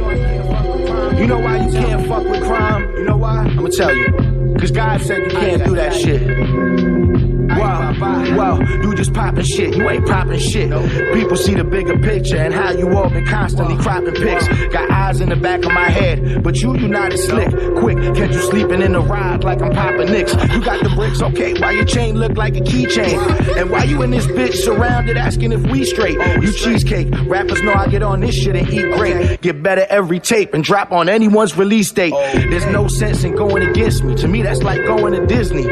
[1.18, 2.96] You know why you can't fuck with crime?
[2.96, 3.40] You know why?
[3.40, 4.56] I'ma tell you.
[4.58, 7.17] Cause God said you can't do that shit.
[7.48, 7.94] Wow,
[8.36, 9.76] wow, you just popping shit.
[9.76, 10.70] You ain't popping shit.
[11.14, 14.46] People see the bigger picture and how you all been constantly cropping pics.
[14.72, 17.50] Got eyes in the back of my head, but you, you not as slick.
[17.78, 20.34] Quick, catch you sleeping in the ride like I'm popping nicks.
[20.34, 21.54] You got the bricks, okay?
[21.58, 23.56] Why your chain look like a keychain?
[23.56, 26.18] And why you in this bitch surrounded asking if we straight?
[26.42, 27.08] You cheesecake.
[27.26, 29.40] Rappers know I get on this shit and eat great.
[29.40, 32.12] Get better every tape and drop on anyone's release date.
[32.50, 34.14] There's no sense in going against me.
[34.16, 35.66] To me, that's like going to Disney.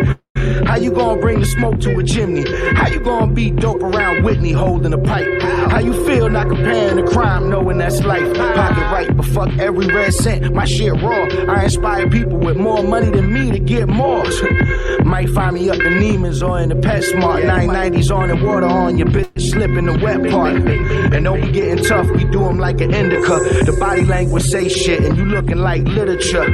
[0.65, 2.45] How you gonna bring the smoke to a chimney?
[2.75, 5.43] How you gonna be dope around Whitney holding a pipe?
[5.71, 8.27] How you feel not comparing the crime, knowing that's life?
[8.37, 10.55] Pocket right, but fuck every red cent.
[10.55, 11.27] My shit raw.
[11.49, 14.25] I inspire people with more money than me to get more.
[15.05, 17.43] Might find me up in Neiman's or in the PetSmart.
[17.45, 20.55] 990s on and water on your bitch slipping the wet part.
[20.55, 23.39] And don't be getting tough, we do 'em like an indica.
[23.65, 26.47] The body language say shit, and you looking like literature.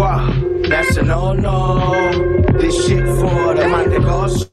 [0.00, 0.32] Wow,
[0.66, 2.10] that's a no no.
[2.58, 4.48] This shit for the man de cosas.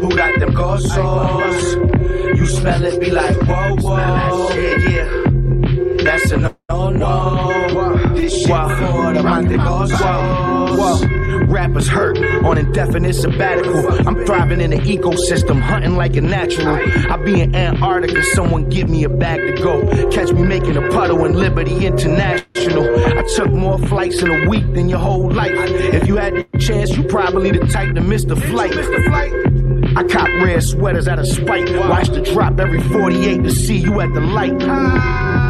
[0.00, 1.74] Who got them cosas?
[2.38, 4.50] You smell it, be like, whoa, whoa.
[4.54, 5.08] Yeah, yeah.
[6.04, 8.14] That's a no, no.
[8.14, 11.13] This shit for the man de cosas.
[11.46, 14.08] Rappers hurt on indefinite sabbatical.
[14.08, 16.76] I'm thriving in an ecosystem, hunting like a natural.
[17.10, 20.10] I be in Antarctica, someone give me a bag to go.
[20.10, 23.18] Catch me making a puddle in Liberty International.
[23.18, 25.52] I took more flights in a week than your whole life.
[25.54, 28.74] If you had the chance, you probably the type to miss the flight.
[29.96, 31.70] I cop red sweaters out of spite.
[31.88, 35.43] Watch the drop every 48 to see you at the light.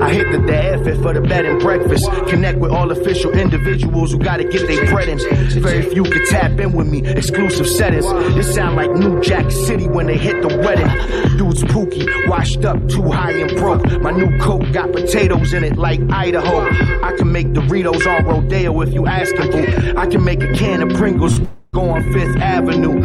[0.00, 2.10] I hit the, the for the bed and breakfast.
[2.28, 5.18] Connect with all official individuals who gotta get their bread in.
[5.60, 7.06] Very few can tap in with me.
[7.06, 8.06] Exclusive settings.
[8.34, 10.88] This sound like New Jack City when they hit the wedding.
[11.36, 13.84] Dude's pookie, washed up, too high and broke.
[14.00, 16.60] My new coat got potatoes in it like Idaho.
[17.04, 19.94] I can make Doritos on Rodeo if you asking boo.
[19.96, 21.40] I can make a can of Pringles
[21.72, 23.00] go on Fifth Avenue.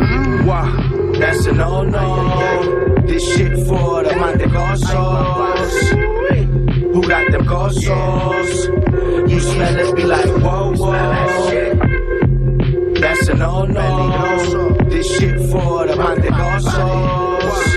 [0.46, 3.02] Wow, that's a no no.
[3.06, 6.13] This shit for the de cosas.
[6.94, 8.68] Who got them cosas?
[9.28, 11.74] You smell it, be like, whoa, whoa.
[13.02, 14.70] That's a no no.
[14.90, 17.76] This shit for the man de cosas.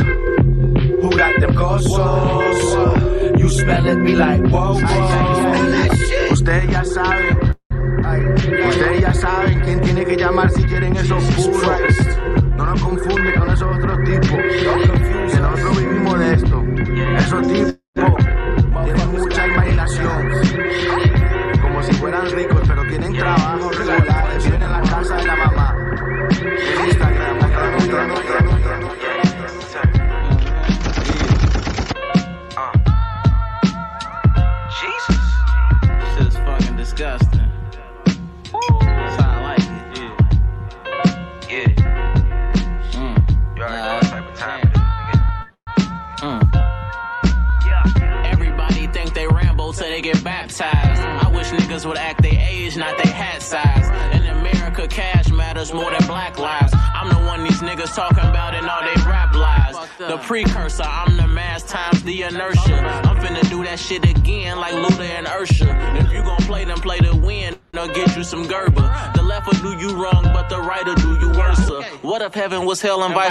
[1.00, 2.60] Who got them cosas?
[3.40, 6.32] You smell it, be like, whoa, whoa.
[6.32, 7.56] Ustedes ya saben.
[8.68, 12.05] Ustedes ya saben quién tiene que llamar si quieren esos puros.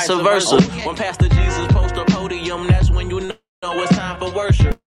[0.08, 0.62] Vice versa?
[0.86, 4.80] When Pastor Jesus post a podium, that's when you know it's time for worship.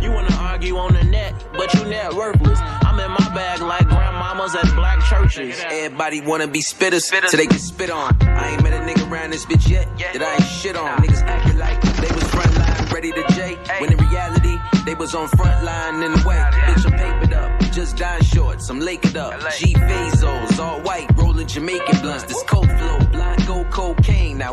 [0.00, 2.58] You wanna argue on the net, but you net worthless.
[2.60, 5.62] I'm in my bag like grandmamas at black churches.
[5.70, 8.16] Everybody wanna be spitters, so they can spit on.
[8.22, 10.98] I ain't met a nigga around this bitch yet that I ain't shit on.
[10.98, 13.56] Niggas acting like they was front line, ready to J.
[13.80, 16.36] When in reality, they was on front line in the way.
[16.36, 19.38] Bitch, I'm papered up, just dying shorts, I'm lakered up.
[19.58, 19.74] G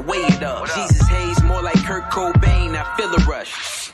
[0.01, 0.67] weigh it up.
[0.67, 3.91] Jesus Hayes, more like Kurt Cobain, I feel a rush.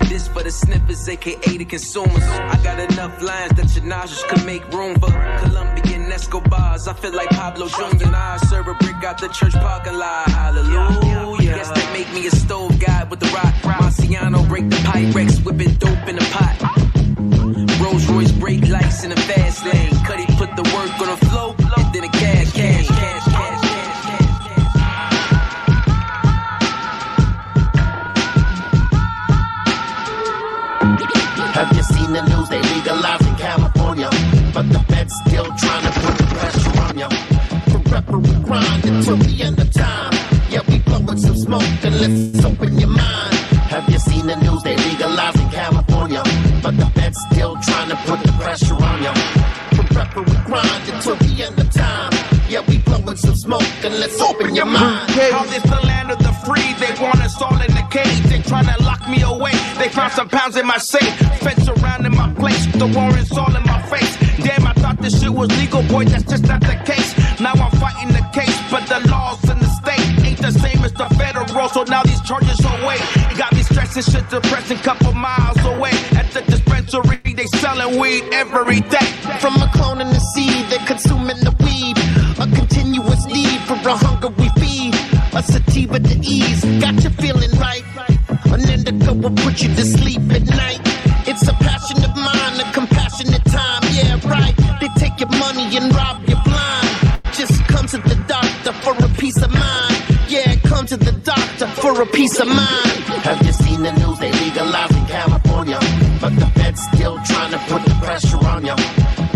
[0.00, 2.22] This for the sniffers, aka the consumers.
[2.22, 6.86] I got enough lines that your nostrils could make room for Colombian Escobars.
[6.86, 8.14] I feel like Pablo Jr.
[8.14, 10.28] I serve a brick out the church parking lot.
[10.28, 11.54] Hallelujah.
[11.56, 13.54] Guess they make me a stove guy with the rock.
[13.62, 16.54] Marciano break the Pyrex, whipping dope in the pot.
[17.80, 19.92] Rolls Royce brake lights in the fast lane.
[20.04, 21.54] Cuddy put the work on the flow,
[21.94, 22.43] then cash, cash,
[30.84, 32.48] Have you seen the news?
[32.50, 34.10] They legalized in California,
[34.52, 37.08] but the feds still trying to put the pressure on you.
[37.72, 40.12] Forever we grind until the end of time.
[40.50, 43.34] Yeah, we blowing some smoke and let's open your mind.
[43.72, 44.62] Have you seen the news?
[44.62, 46.22] They legalized in California,
[46.62, 49.14] but the feds still trying to put the pressure on you.
[49.78, 52.12] Forever we grind until the end of time.
[52.46, 55.10] Yeah, we blowing some smoke and let's open your mind.
[55.32, 56.74] How this the land of the free?
[56.76, 58.20] They want us all in the cage.
[58.30, 59.54] They tryna lock me away.
[59.78, 61.14] They found some pounds in my safe.
[61.44, 62.66] Fence around in my place.
[62.82, 64.12] The warrants all in my face.
[64.42, 66.04] Damn, I thought this shit was legal, boy.
[66.04, 67.10] That's just not the case.
[67.40, 70.92] Now I'm fighting the case, but the laws in the state ain't the same as
[70.92, 71.68] the federal.
[71.68, 73.04] So now these charges are weight.
[73.38, 74.78] Got me stressing shit, depressing.
[74.78, 79.08] Couple miles away at the dispensary, they selling weed every day.
[79.40, 81.96] From a clone in the seed, they're consuming the weed.
[82.42, 84.94] A continuous need for a hunger we feed.
[85.34, 87.10] A sativa to ease, got you
[89.24, 90.80] will put you to sleep at night.
[91.26, 94.54] It's a passion of mine, a compassionate time, yeah, right.
[94.80, 96.88] They take your money and rob you blind.
[97.32, 99.96] Just come to the doctor for a peace of mind.
[100.28, 103.00] Yeah, come to the doctor for a peace of mind.
[103.24, 104.18] Have you seen the news?
[104.18, 105.78] They legalized in California,
[106.20, 108.76] but the feds still trying to put the pressure on you.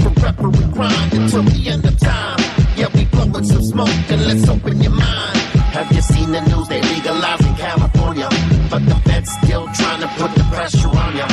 [0.04, 2.38] Forever we grind until the end of time.
[2.76, 5.38] Yeah, we blowing some smoke and let's open your mind.
[5.72, 6.66] Have you seen the news?
[6.68, 8.28] They legalized in California,
[8.70, 9.66] but the feds still
[10.58, 11.28] pressure on you.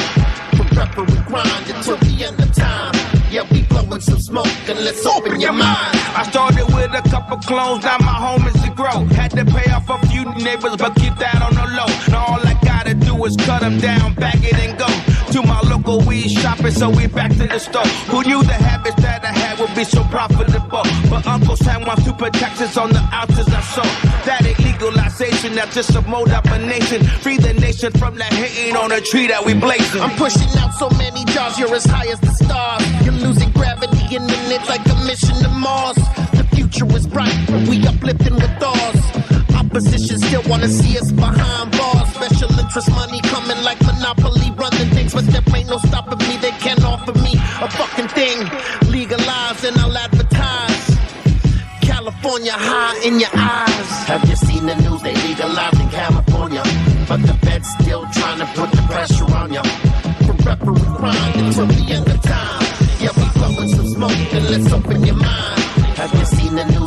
[0.58, 2.94] Forever we grind until the end of time.
[3.32, 5.98] Yeah, we blowing some smoke and let's open your mind.
[6.20, 8.98] I started with a couple clones, now my home is to grow.
[9.20, 11.92] Had to pay off a few neighbors, but keep that on the low.
[12.14, 14.88] Now all I gotta do is cut them down, bag it and go.
[15.36, 17.86] To my local weed shopper, so we back to the store.
[18.08, 20.84] Who knew the habits that I had would be so profitable?
[21.10, 23.86] But Uncle Sam wants to put taxes on the ounces I sold.
[24.24, 27.04] That legalization, that's just a mode up a nation.
[27.20, 30.02] Free the nation from that hating on a tree that we blazing.
[30.02, 32.84] I'm pushing out so many jars, you're as high as the stars.
[33.04, 35.98] You're losing gravity in minutes like a mission to Mars.
[36.32, 37.36] The future is bright,
[37.68, 38.75] we uplifting with ours.
[39.76, 42.08] Opposition still wanna see us behind bars.
[42.16, 46.38] Special interest money coming like Monopoly, running things, but there ain't no stopping me.
[46.38, 48.38] They can't offer me a fucking thing.
[48.90, 50.86] Legalize and I'll advertise.
[51.82, 53.90] California high in your eyes.
[54.08, 55.02] Have you seen the news?
[55.02, 56.64] They legalized in California,
[57.10, 59.66] but the feds still trying to put the pressure on you.
[60.26, 62.64] Forever we grind until the end of time.
[63.04, 65.60] Yeah, we blowing some smoke and let's open your mind.
[66.00, 66.85] Have you seen the news?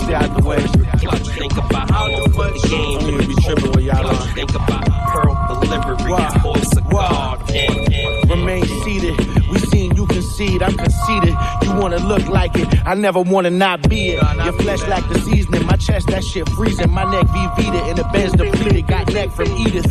[0.00, 1.28] The game in the cold clutch.
[1.28, 4.34] Think about how I'ma put the game in the cold clutch.
[4.34, 7.50] Think about pearl delivery, voice of God.
[7.50, 9.18] And, and, Remain seated.
[9.48, 10.62] We seen you concede.
[10.62, 11.34] I'm conceited.
[11.62, 12.68] You wanna look like it.
[12.86, 14.22] I never wanna not be it.
[14.44, 16.90] Your flesh like the seasoning, my chest that shit freezing.
[16.90, 18.86] My neck be Vita in the Benz depleted.
[18.86, 19.86] Got neck from Edith.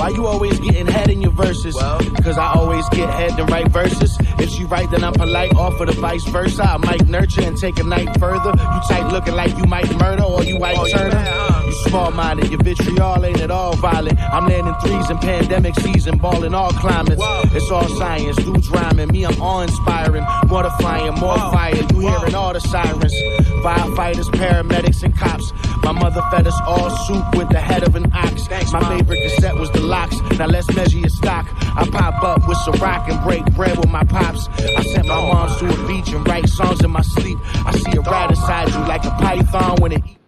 [0.00, 1.74] Why you always getting head in your verses?
[1.74, 4.16] Cause I always get head and write verses.
[4.38, 5.54] If she right, then I'm polite.
[5.54, 6.62] Offer the vice versa.
[6.62, 8.48] I might nurture and take a night further.
[8.48, 11.49] You tight looking like you might murder or you might oh, turn Turner.
[11.70, 14.18] You small minded, your vitriol ain't at all violent.
[14.18, 17.22] I'm landing threes in pandemic season, balling all climates.
[17.54, 19.12] It's all science, dudes rhyming.
[19.12, 20.24] Me, I'm awe inspiring.
[20.48, 21.76] Mortifying, more fire.
[21.76, 23.14] You hearing all the sirens.
[23.62, 25.52] Firefighters, paramedics, and cops.
[25.84, 28.48] My mother fed us all soup with the head of an ox.
[28.48, 30.20] Thanks, My favorite cassette was the LOX.
[30.40, 31.46] Now let's measure your stock.
[31.76, 34.48] I pop up with some rock and break bread with my pops.
[34.48, 37.38] I sent my moms to a beach and write songs in my sleep.
[37.64, 40.02] I see a rat inside you like a python when it.
[40.02, 40.19] Right,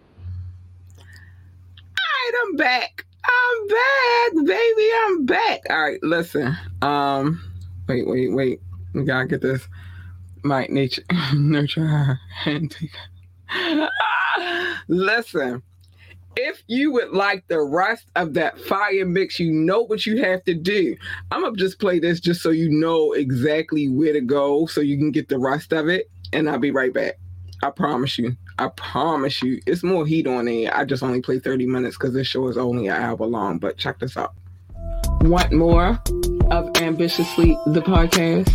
[2.55, 3.03] Back.
[3.25, 4.89] I'm back, baby.
[5.05, 5.61] I'm back.
[5.71, 6.55] All right, listen.
[6.83, 7.41] Um,
[7.87, 8.61] wait, wait, wait.
[8.93, 9.67] We gotta get this.
[10.43, 11.01] Might nature
[11.33, 12.91] nurture her and take.
[14.87, 15.63] listen.
[16.35, 20.43] If you would like the rest of that fire mix, you know what you have
[20.43, 20.95] to do.
[21.31, 24.97] I'm gonna just play this just so you know exactly where to go so you
[24.97, 27.15] can get the rest of it, and I'll be right back.
[27.63, 28.35] I promise you.
[28.59, 29.61] I promise you.
[29.65, 30.75] It's more heat on there.
[30.75, 33.77] I just only play 30 minutes because this show is only an hour long, but
[33.77, 34.33] check this out.
[35.21, 35.99] Want more
[36.51, 38.51] of Ambitiously the podcast?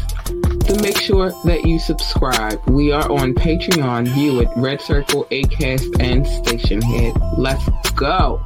[0.66, 2.60] Then make sure that you subscribe.
[2.68, 7.38] We are on Patreon, View it, RedCircle, Acast, and Stationhead.
[7.38, 8.44] Let's go.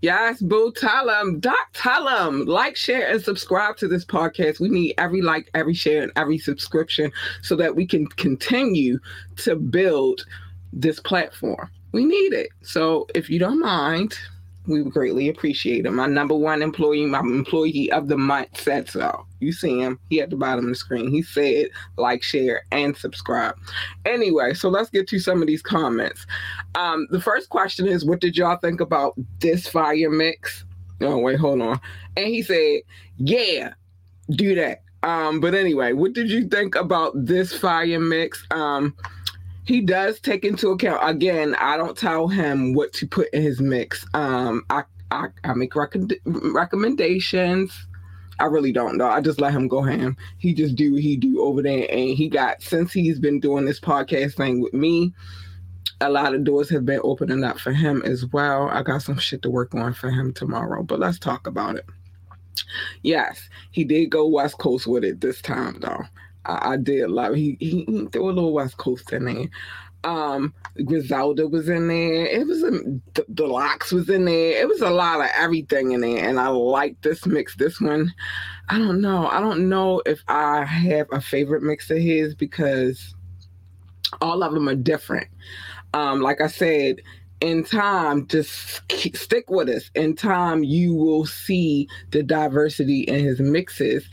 [0.00, 0.72] Yes, boo,
[1.06, 1.40] them.
[1.40, 1.72] Doc,
[2.04, 2.44] them.
[2.44, 4.60] Like, share, and subscribe to this podcast.
[4.60, 7.10] We need every like, every share, and every subscription
[7.42, 9.00] so that we can continue
[9.38, 10.24] to build
[10.72, 11.68] this platform.
[11.92, 12.50] We need it.
[12.62, 14.16] So if you don't mind,
[14.68, 15.90] we greatly appreciate it.
[15.90, 19.24] My number one employee, my employee of the month said so.
[19.40, 21.10] You see him, he at the bottom of the screen.
[21.10, 23.56] He said like, share, and subscribe.
[24.04, 26.26] Anyway, so let's get to some of these comments.
[26.74, 30.64] Um, the first question is, what did y'all think about this fire mix?
[31.00, 31.80] Oh, wait, hold on.
[32.16, 32.80] And he said,
[33.16, 33.72] yeah,
[34.30, 34.82] do that.
[35.02, 38.44] Um, but anyway, what did you think about this fire mix?
[38.50, 38.96] Um,
[39.68, 43.60] he does take into account again i don't tell him what to put in his
[43.60, 44.04] mix.
[44.14, 45.94] Um i i, I make rec-
[46.24, 47.86] recommendations.
[48.40, 50.16] I really don't know i just let him go ham.
[50.38, 53.66] He just do what he do over there and he got since he's been doing
[53.66, 55.12] this podcast thing with me
[56.00, 58.68] a lot of doors have been opening up for him as well.
[58.68, 61.84] I got some shit to work on for him tomorrow but let's talk about it.
[63.02, 66.04] Yes he did go west coast with it this time though
[66.48, 67.34] I, I did love.
[67.34, 69.46] He, he threw a little West Coast in there.
[70.04, 72.26] Um, Griselda was in there.
[72.26, 72.70] It was a,
[73.14, 74.60] the, the LOX was in there.
[74.60, 77.56] It was a lot of everything in there, and I like this mix.
[77.56, 78.12] This one,
[78.68, 79.26] I don't know.
[79.26, 83.14] I don't know if I have a favorite mix of his because
[84.20, 85.28] all of them are different.
[85.94, 87.02] Um, like I said,
[87.40, 89.90] in time, just keep, stick with us.
[89.94, 94.08] In time, you will see the diversity in his mixes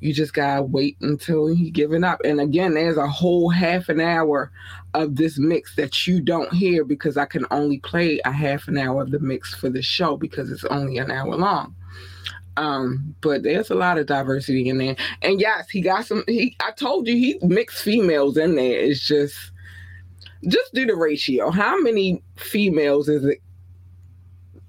[0.00, 2.20] you just gotta wait until he giving up.
[2.24, 4.50] And again, there's a whole half an hour
[4.94, 8.78] of this mix that you don't hear because I can only play a half an
[8.78, 11.74] hour of the mix for the show because it's only an hour long.
[12.56, 14.96] Um, but there's a lot of diversity in there.
[15.22, 18.80] And yes, he got some he I told you he mixed females in there.
[18.80, 19.36] It's just
[20.48, 21.50] just do the ratio.
[21.50, 23.40] How many females is it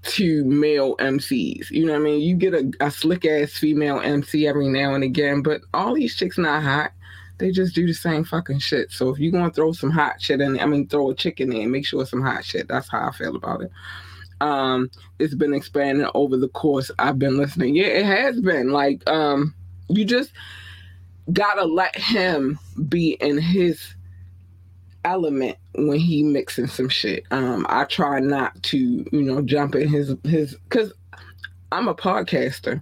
[0.01, 1.69] to male MCs.
[1.71, 2.21] You know what I mean?
[2.21, 6.15] You get a, a slick ass female MC every now and again, but all these
[6.15, 6.91] chicks not hot.
[7.37, 8.91] They just do the same fucking shit.
[8.91, 11.71] So if you're gonna throw some hot shit in, I mean, throw a chicken in,
[11.71, 12.67] make sure it's some hot shit.
[12.67, 13.71] That's how I feel about it.
[14.41, 14.89] Um,
[15.19, 17.75] it's been expanding over the course I've been listening.
[17.75, 18.71] Yeah, it has been.
[18.71, 19.53] Like, um,
[19.87, 20.31] you just
[21.31, 23.95] gotta let him be in his
[25.05, 27.25] element when he mixing some shit.
[27.31, 30.93] Um, I try not to, you know, jump in his his because
[31.71, 32.81] I'm a podcaster.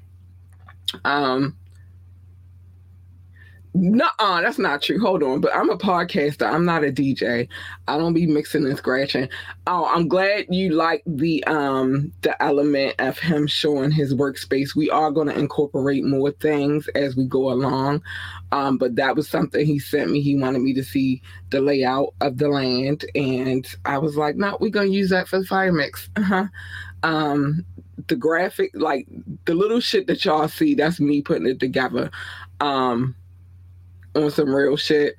[1.04, 1.57] Um,
[3.80, 5.00] no, that's not true.
[5.00, 6.52] Hold on, but I'm a podcaster.
[6.52, 7.48] I'm not a DJ.
[7.88, 9.30] I don't be mixing and scratching.
[9.68, 14.76] Oh, I'm glad you like the um the element of him showing his workspace.
[14.76, 18.02] We are going to incorporate more things as we go along.
[18.52, 20.22] Um, but that was something he sent me.
[20.22, 21.22] He wanted me to see
[21.52, 25.40] the layout of the land, and I was like, "No, we're gonna use that for
[25.40, 26.48] the fire mix." Uh-huh.
[27.04, 27.64] Um,
[28.08, 29.08] the graphic, like
[29.46, 32.10] the little shit that y'all see, that's me putting it together.
[32.60, 33.16] Um,
[34.18, 35.18] on some real shit.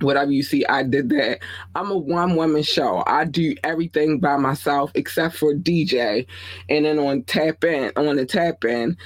[0.00, 1.40] whatever you see, I did that.
[1.74, 3.02] I'm a one woman show.
[3.06, 6.26] I do everything by myself except for DJ.
[6.68, 8.96] And then on tap in, on the tap in,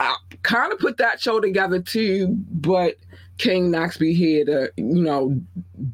[0.00, 2.96] I kind of put that show together too, but
[3.38, 5.40] King Knox be here to, you know,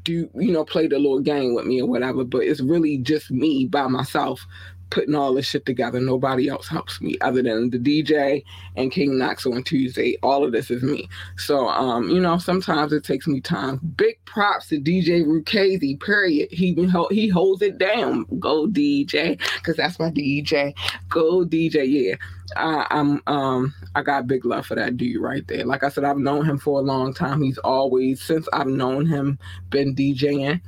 [0.02, 2.24] do, you know, play the little game with me or whatever.
[2.24, 4.44] But it's really just me by myself
[4.90, 6.00] putting all this shit together.
[6.00, 8.44] Nobody else helps me other than the DJ
[8.76, 10.16] and King Knox on Tuesday.
[10.22, 11.08] All of this is me.
[11.36, 13.80] So, um, you know, sometimes it takes me time.
[13.96, 16.48] Big props to DJ Rukazi, period.
[16.50, 16.74] He
[17.10, 18.26] he holds it down.
[18.38, 20.74] Go DJ, because that's my DJ.
[21.08, 22.16] Go DJ, yeah.
[22.56, 25.64] I, I'm um I got big love for that dude right there.
[25.64, 27.42] Like I said, I've known him for a long time.
[27.42, 29.38] He's always since I've known him
[29.70, 30.60] been DJing.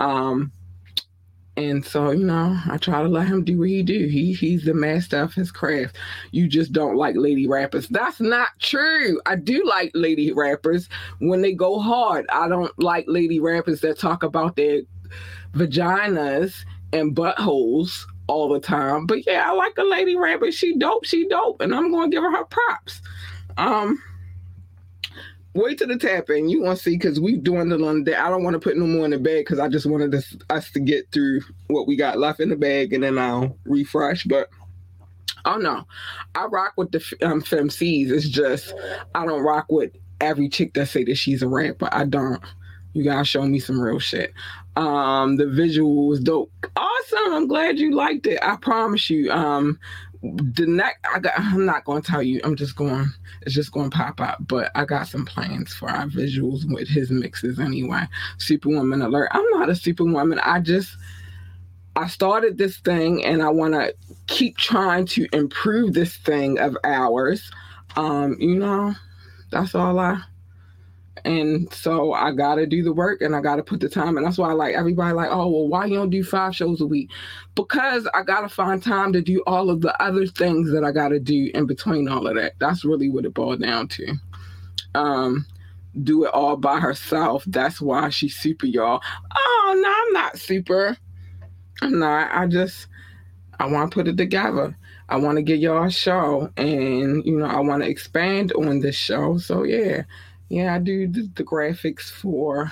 [0.00, 0.52] Um
[1.60, 4.06] and so, you know, I try to let him do what he do.
[4.06, 5.96] He he's the master of his craft.
[6.30, 7.86] You just don't like lady rappers.
[7.88, 9.20] That's not true.
[9.26, 10.88] I do like lady rappers
[11.18, 12.26] when they go hard.
[12.30, 14.80] I don't like lady rappers that talk about their
[15.52, 16.54] vaginas
[16.92, 19.06] and buttholes all the time.
[19.06, 20.50] But yeah, I like a lady rapper.
[20.50, 21.60] She dope, she dope.
[21.60, 23.02] And I'm gonna give her her props.
[23.58, 24.02] Um
[25.54, 26.48] wait to the tap in.
[26.48, 28.14] You want to see because we doing the on day.
[28.14, 30.36] I don't want to put no more in the bag because I just wanted us,
[30.48, 34.24] us to get through what we got left in the bag and then I'll refresh.
[34.24, 34.48] But
[35.44, 35.84] oh no,
[36.34, 38.10] I rock with the um, FemCs.
[38.10, 38.74] It's just
[39.14, 41.88] I don't rock with every chick that say that she's a rapper.
[41.92, 42.42] I don't.
[42.92, 44.32] You gotta show me some real shit.
[44.76, 46.50] Um, the visual was dope.
[46.76, 47.32] Awesome.
[47.32, 48.38] I'm glad you liked it.
[48.42, 49.30] I promise you.
[49.30, 49.78] Um,
[50.22, 53.06] the next I got I'm not gonna tell you, I'm just going
[53.42, 57.10] it's just gonna pop up, but I got some plans for our visuals with his
[57.10, 58.04] mixes anyway.
[58.38, 59.30] Superwoman alert.
[59.32, 60.38] I'm not a superwoman.
[60.40, 60.96] I just
[61.96, 63.92] I started this thing and I wanna
[64.26, 67.50] keep trying to improve this thing of ours.
[67.96, 68.94] Um, you know,
[69.50, 70.22] that's all I
[71.24, 74.16] and so I gotta do the work and I gotta put the time.
[74.16, 76.80] And that's why I like everybody like, oh well, why you don't do five shows
[76.80, 77.10] a week?
[77.54, 81.20] Because I gotta find time to do all of the other things that I gotta
[81.20, 82.54] do in between all of that.
[82.58, 84.14] That's really what it boiled down to.
[84.94, 85.46] Um,
[86.02, 87.44] do it all by herself.
[87.46, 89.02] That's why she's super, y'all.
[89.36, 90.96] Oh no, I'm not super.
[91.82, 92.30] I'm not.
[92.32, 92.86] I just
[93.58, 94.76] I want to put it together.
[95.08, 98.80] I want to get y'all a show, and you know, I want to expand on
[98.80, 99.38] this show.
[99.38, 100.04] So yeah
[100.50, 102.70] yeah, I do the, graphics for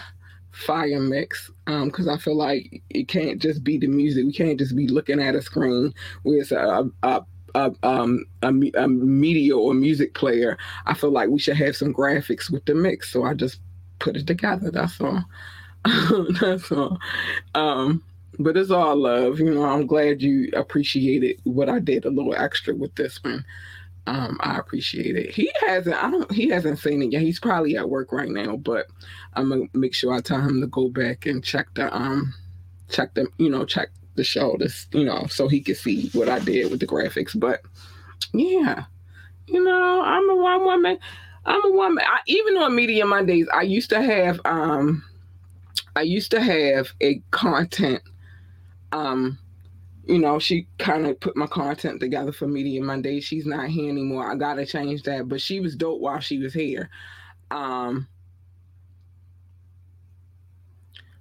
[0.50, 4.26] Fire Mix because um, I feel like it can't just be the music.
[4.26, 7.22] We can't just be looking at a screen it's a, a
[7.54, 11.94] a, um, a, a, media or music player, I feel like we should have some
[11.94, 13.10] graphics with the mix.
[13.10, 13.60] So I just
[13.98, 14.70] put it together.
[14.70, 15.24] That's all.
[16.40, 16.98] That's all.
[17.54, 18.02] Um,
[18.38, 19.40] but it's all love.
[19.40, 23.44] You know, I'm glad you appreciated what I did a little extra with this one.
[24.08, 25.34] Um, I appreciate it.
[25.34, 25.94] He hasn't.
[25.94, 26.32] I don't.
[26.32, 27.20] He hasn't seen it yet.
[27.20, 28.56] He's probably at work right now.
[28.56, 28.86] But
[29.34, 32.32] I'm gonna make sure I tell him to go back and check the um,
[32.88, 34.56] check the you know check the show.
[34.58, 37.38] This you know so he can see what I did with the graphics.
[37.38, 37.60] But
[38.32, 38.84] yeah,
[39.46, 40.98] you know I'm a one woman.
[41.44, 42.02] I'm a woman.
[42.06, 45.04] I, even on Media Mondays, I used to have um,
[45.96, 48.00] I used to have a content
[48.92, 49.38] um
[50.08, 53.20] you know, she kind of put my content together for Media Monday.
[53.20, 54.30] She's not here anymore.
[54.30, 55.28] I gotta change that.
[55.28, 56.88] But she was dope while she was here.
[57.50, 58.08] Um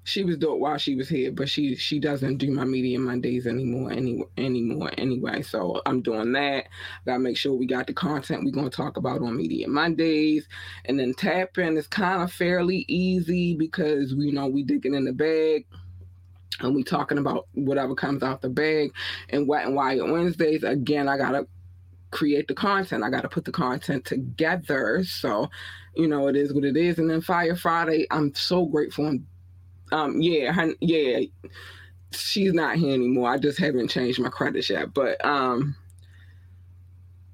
[0.05, 3.45] she was dope while she was here, but she she doesn't do my Media Mondays
[3.45, 5.41] anymore any, anymore anyway.
[5.41, 6.67] So I'm doing that.
[7.05, 10.47] Gotta make sure we got the content we're gonna talk about on Media Mondays.
[10.85, 15.03] And then tapping is kind of fairly easy because we you know we digging in
[15.03, 15.65] the bag
[16.59, 18.91] and we talking about whatever comes out the bag
[19.29, 20.63] and Wet and Wild Wednesdays.
[20.63, 21.47] Again, I gotta
[22.11, 23.03] create the content.
[23.03, 25.03] I gotta put the content together.
[25.03, 25.49] So,
[25.95, 26.99] you know, it is what it is.
[26.99, 29.07] And then Fire Friday, I'm so grateful.
[29.07, 29.25] And,
[29.91, 31.19] um, yeah, her, yeah,
[32.11, 33.29] she's not here anymore.
[33.29, 34.93] I just haven't changed my credits yet.
[34.93, 35.75] But um,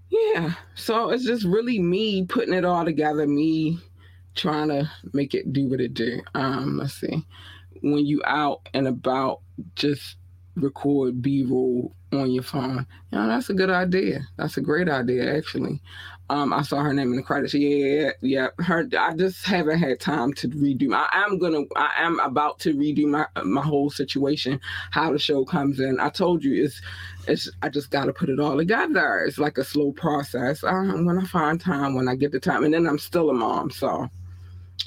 [0.09, 3.79] yeah, so it's just really me putting it all together, me
[4.35, 6.19] trying to make it do what it do.
[6.33, 7.25] Um, let's see
[7.83, 9.41] when you out and about,
[9.75, 10.15] just
[10.55, 12.85] record B roll on your phone.
[13.11, 14.21] You know, that's a good idea.
[14.37, 15.81] That's a great idea, actually.
[16.29, 17.53] Um, I saw her name in the credits.
[17.53, 18.47] Yeah, yeah.
[18.59, 18.87] Her.
[18.97, 20.93] I just haven't had time to redo.
[20.95, 21.63] I am gonna.
[21.75, 24.59] I am about to redo my my whole situation.
[24.91, 25.99] How the show comes in.
[25.99, 26.81] I told you it's.
[27.27, 27.51] It's.
[27.61, 29.25] I just got to put it all together.
[29.27, 30.63] It's like a slow process.
[30.63, 33.33] Um, when I find time, when I get the time, and then I'm still a
[33.33, 33.69] mom.
[33.69, 34.09] So,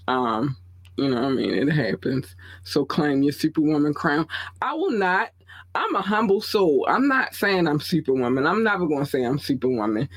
[0.09, 0.57] um,
[0.97, 2.35] you know, I mean, it happens.
[2.65, 4.27] So claim your superwoman crown.
[4.63, 5.31] I will not.
[5.75, 6.87] I'm a humble soul.
[6.89, 8.47] I'm not saying I'm superwoman.
[8.47, 10.09] I'm never going to say I'm superwoman.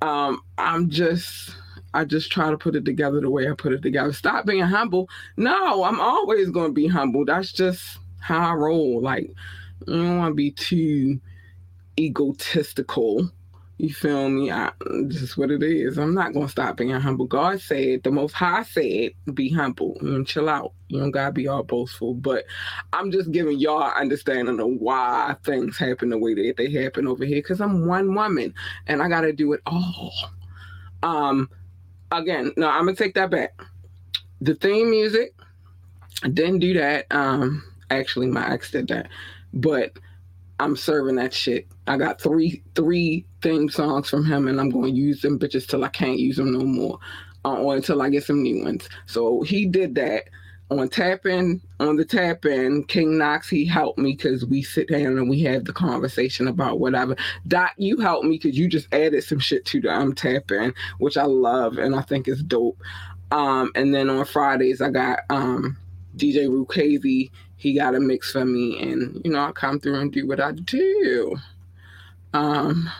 [0.00, 1.54] Um, I'm just
[1.94, 4.12] I just try to put it together the way I put it together.
[4.12, 5.10] Stop being humble.
[5.36, 7.24] No, I'm always going to be humble.
[7.24, 9.02] That's just how I roll.
[9.02, 9.30] Like,
[9.86, 11.20] I don't want to be too
[11.98, 13.30] egotistical.
[13.82, 14.48] You feel me?
[14.52, 14.70] I,
[15.02, 15.98] this is what it is.
[15.98, 17.26] I'm not gonna stop being humble.
[17.26, 20.72] God said, the Most High said, be humble and chill out.
[20.86, 22.14] You don't gotta be all boastful.
[22.14, 22.44] But
[22.92, 27.24] I'm just giving y'all understanding of why things happen the way that they happen over
[27.24, 27.42] here.
[27.42, 28.54] Cause I'm one woman
[28.86, 30.12] and I gotta do it all.
[31.02, 31.50] Um,
[32.12, 33.60] again, no, I'm gonna take that back.
[34.42, 35.34] The theme music,
[36.22, 37.06] I didn't do that.
[37.10, 39.08] Um, actually, my ex did that,
[39.52, 39.98] but
[40.60, 41.66] I'm serving that shit.
[41.86, 45.66] I got three three theme songs from him, and I'm going to use them bitches
[45.66, 46.98] till I can't use them no more,
[47.44, 48.88] uh, or until I get some new ones.
[49.06, 50.24] So he did that
[50.70, 52.84] on tapping on the tap in.
[52.84, 56.80] King Knox he helped me because we sit down and we have the conversation about
[56.80, 57.16] whatever.
[57.48, 60.74] Dot, you helped me because you just added some shit to the um tap in,
[60.98, 62.80] which I love and I think is dope.
[63.30, 65.76] Um, and then on Fridays I got um
[66.16, 67.30] DJ Rukazi
[67.62, 70.40] he got a mix for me and you know I come through and do what
[70.40, 71.36] I do.
[72.34, 72.90] Um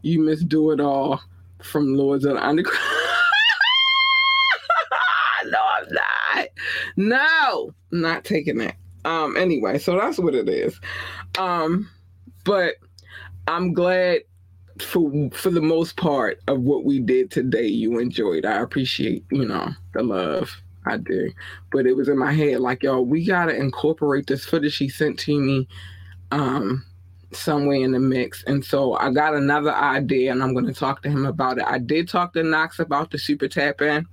[0.00, 1.20] you miss Do It All
[1.62, 2.80] from Lords of the Underground.
[5.44, 6.48] no, I'm not.
[6.96, 8.76] No, not taking that.
[9.04, 10.80] Um anyway, so that's what it is.
[11.38, 11.90] Um
[12.44, 12.76] but
[13.46, 14.22] I'm glad
[14.80, 18.46] for for the most part of what we did today you enjoyed.
[18.46, 20.62] I appreciate, you know, the love.
[20.86, 21.32] I do.
[21.72, 25.18] But it was in my head like, yo, we gotta incorporate this footage he sent
[25.20, 25.68] to me
[26.30, 26.84] um
[27.32, 28.42] somewhere in the mix.
[28.44, 31.64] And so I got another idea and I'm gonna talk to him about it.
[31.66, 34.06] I did talk to Knox about the super tap in.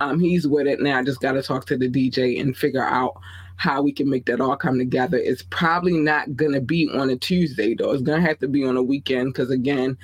[0.00, 0.98] Um, he's with it now.
[0.98, 3.14] I just gotta talk to the DJ and figure out
[3.56, 5.16] how we can make that all come together.
[5.16, 7.92] It's probably not gonna be on a Tuesday though.
[7.92, 9.96] It's gonna have to be on a weekend because again,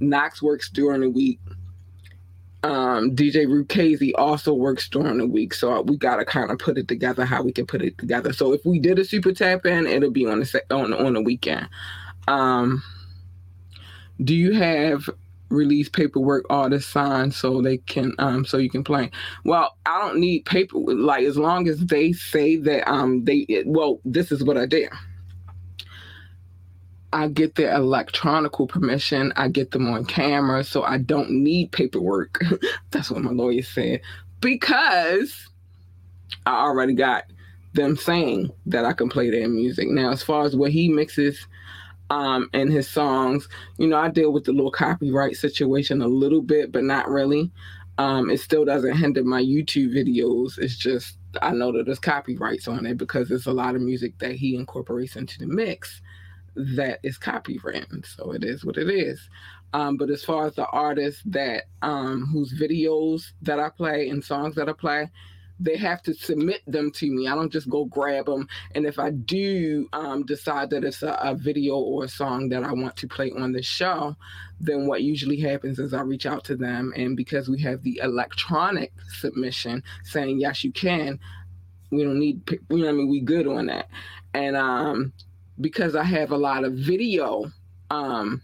[0.00, 1.40] Knox works during the week
[2.64, 6.76] um, DJ Rukazi also works during the week, so we got to kind of put
[6.76, 8.32] it together how we can put it together.
[8.32, 11.22] So if we did a super tap in, it'll be on the on on the
[11.22, 11.68] weekend.
[12.26, 12.82] Um,
[14.22, 15.08] do you have
[15.50, 19.10] release paperwork artists signed so they can um so you can play?
[19.44, 24.00] Well, I don't need paper like as long as they say that um they well
[24.04, 24.90] this is what I did.
[27.12, 29.32] I get the electronical permission.
[29.36, 32.42] I get them on camera, so I don't need paperwork.
[32.90, 34.00] That's what my lawyer said.
[34.40, 35.48] Because
[36.46, 37.24] I already got
[37.72, 39.88] them saying that I can play their music.
[39.88, 41.46] Now, as far as what he mixes
[42.10, 43.48] um in his songs,
[43.78, 47.50] you know, I deal with the little copyright situation a little bit, but not really.
[47.96, 50.58] Um, it still doesn't hinder my YouTube videos.
[50.58, 54.18] It's just I know that there's copyrights on it because there's a lot of music
[54.18, 56.00] that he incorporates into the mix
[56.76, 58.06] that is copywritten.
[58.06, 59.28] So it is what it is.
[59.72, 64.24] Um, but as far as the artists that um, whose videos that I play and
[64.24, 65.10] songs that I play,
[65.60, 67.26] they have to submit them to me.
[67.26, 68.48] I don't just go grab them.
[68.74, 72.62] And if I do um, decide that it's a, a, video or a song that
[72.62, 74.16] I want to play on the show,
[74.60, 76.92] then what usually happens is I reach out to them.
[76.96, 81.18] And because we have the electronic submission saying, yes, you can,
[81.90, 83.08] we don't need, you know I mean?
[83.08, 83.88] We good on that.
[84.34, 85.12] And um,
[85.60, 87.50] because I have a lot of video
[87.90, 88.42] um,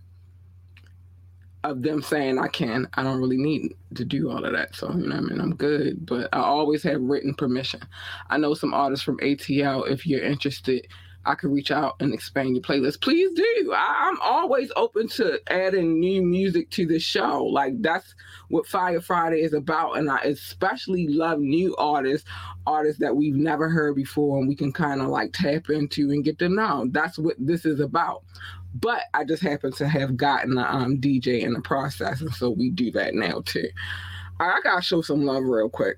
[1.63, 4.75] of them saying I can, I don't really need to do all of that.
[4.75, 5.41] So, you know I mean?
[5.41, 7.81] I'm good, but I always have written permission.
[8.29, 10.87] I know some artists from ATL, if you're interested,
[11.27, 13.01] I could reach out and expand your playlist.
[13.01, 13.73] Please do.
[13.75, 17.45] I, am always open to adding new music to the show.
[17.45, 18.15] Like that's
[18.49, 19.97] what Fire Friday is about.
[19.97, 22.29] And I especially love new artists,
[22.67, 26.25] artists that we've never heard before, and we can kind of like tap into and
[26.25, 26.87] get to know.
[26.91, 28.23] That's what this is about.
[28.75, 32.51] But I just happen to have gotten a um, DJ in the process, and so
[32.51, 33.69] we do that now too.
[34.41, 35.97] I gotta show some love real quick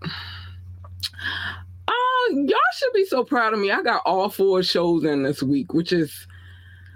[2.30, 3.70] y'all should be so proud of me.
[3.70, 6.26] I got all four shows in this week, which is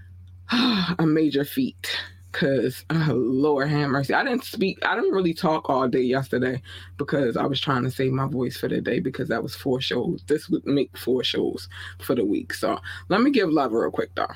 [0.53, 1.91] a major feat.
[2.33, 4.79] Cause uh, Lord have mercy, I didn't speak.
[4.87, 6.63] I didn't really talk all day yesterday
[6.97, 9.81] because I was trying to save my voice for the day because that was four
[9.81, 10.23] shows.
[10.29, 11.69] This would make four shows
[11.99, 12.55] for the week.
[12.55, 12.79] So
[13.09, 14.29] let me give love real quick though.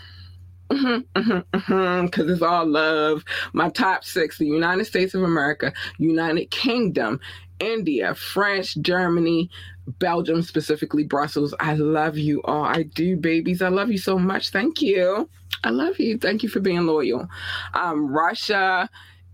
[0.68, 3.24] Because mm-hmm, mm-hmm, it's all love.
[3.52, 7.20] My top six the United States of America, United Kingdom,
[7.60, 9.50] India, France, Germany,
[9.98, 11.54] Belgium, specifically Brussels.
[11.60, 12.64] I love you all.
[12.64, 13.62] I do, babies.
[13.62, 14.50] I love you so much.
[14.50, 15.28] Thank you.
[15.62, 16.18] I love you.
[16.18, 17.28] Thank you for being loyal.
[17.74, 18.88] Um, Russia,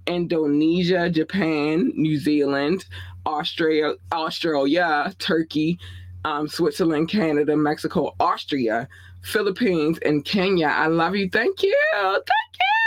[0.06, 2.84] Indonesia, Japan, New Zealand,
[3.26, 5.78] Australia, Australia, Turkey,
[6.24, 8.88] um, Switzerland, Canada, Mexico, Austria,
[9.22, 10.68] Philippines, and Kenya.
[10.68, 11.28] I love you.
[11.30, 11.76] Thank you.
[11.92, 12.79] Thank you.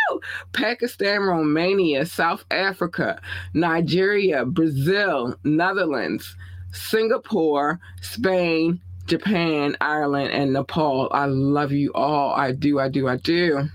[0.52, 3.22] Pakistan, Romania, South Africa,
[3.54, 6.36] Nigeria, Brazil, Netherlands,
[6.72, 11.10] Singapore, Spain, Japan, Ireland, and Nepal.
[11.12, 12.34] I love you all.
[12.34, 13.68] I do, I do, I do.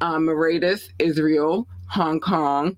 [0.00, 2.76] Um, Mauritius, Israel, Hong Kong,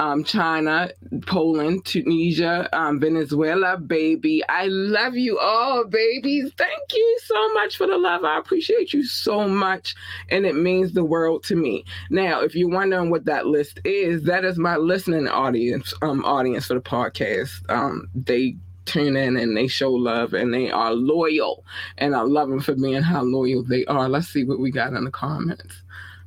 [0.00, 0.90] um, China,
[1.26, 4.42] Poland, Tunisia, um, Venezuela, baby.
[4.48, 6.50] I love you all, babies.
[6.56, 8.24] Thank you so much for the love.
[8.24, 9.94] I appreciate you so much,
[10.30, 11.84] and it means the world to me.
[12.08, 15.92] Now, if you're wondering what that list is, that is my listening audience.
[16.00, 17.50] Um, audience for the podcast.
[17.68, 21.62] Um, they tune in and they show love and they are loyal,
[21.98, 24.08] and I love them for being how loyal they are.
[24.08, 25.82] Let's see what we got in the comments.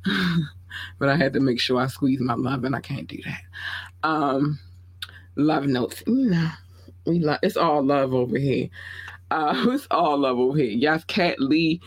[0.98, 3.40] but I had to make sure I squeeze my love, and I can't do that.
[4.08, 4.58] Um,
[5.36, 6.50] love notes, you know,
[7.06, 7.38] we love.
[7.42, 8.68] It's all love over here.
[9.30, 10.70] Uh, it's all love over here.
[10.70, 11.80] Yes, Cat Lee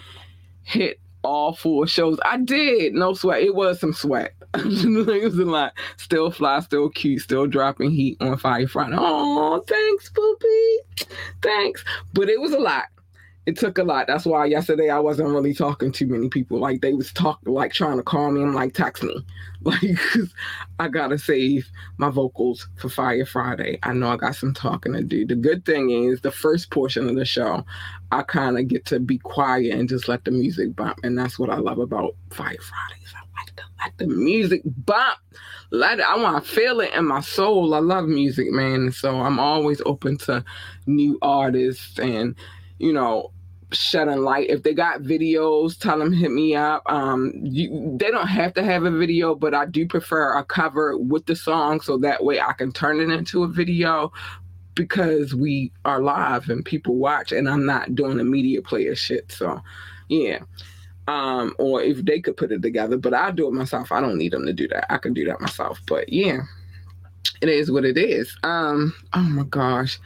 [0.63, 2.19] hit all four shows.
[2.23, 2.93] I did.
[2.93, 3.41] No sweat.
[3.41, 4.33] It was some sweat.
[4.53, 5.73] it was a lot.
[5.97, 8.95] Still fly, still cute, still dropping heat on Fire Friday.
[8.97, 11.15] Oh, thanks, Poopy.
[11.41, 11.83] Thanks.
[12.13, 12.85] But it was a lot
[13.47, 14.07] it took a lot.
[14.07, 16.59] That's why yesterday I wasn't really talking to many people.
[16.59, 18.41] Like they was talking, like trying to call me.
[18.41, 19.25] I'm like, text me,
[19.61, 19.97] like,
[20.79, 23.79] I gotta save my vocals for Fire Friday.
[23.83, 25.25] I know I got some talking to do.
[25.25, 27.63] The good thing is the first portion of the show,
[28.11, 31.39] I kind of get to be quiet and just let the music bump, and that's
[31.39, 33.13] what I love about Fire Fridays.
[33.15, 35.19] I like to let the music bump.
[35.71, 37.73] Let it, I want to feel it in my soul.
[37.73, 38.91] I love music, man.
[38.91, 40.43] So I'm always open to
[40.85, 42.35] new artists and
[42.79, 43.31] you know
[43.72, 44.49] shedding light.
[44.49, 46.84] If they got videos, tell them hit me up.
[46.86, 50.97] Um, you, they don't have to have a video, but I do prefer a cover
[50.97, 54.11] with the song so that way I can turn it into a video
[54.76, 59.32] because we are live and people watch, and I'm not doing the media player shit.
[59.32, 59.61] So,
[60.07, 60.39] yeah.
[61.07, 63.91] Um, or if they could put it together, but I'll do it myself.
[63.91, 64.91] I don't need them to do that.
[64.91, 65.80] I can do that myself.
[65.88, 66.41] But yeah,
[67.41, 68.38] it is what it is.
[68.43, 69.99] Um, oh my gosh.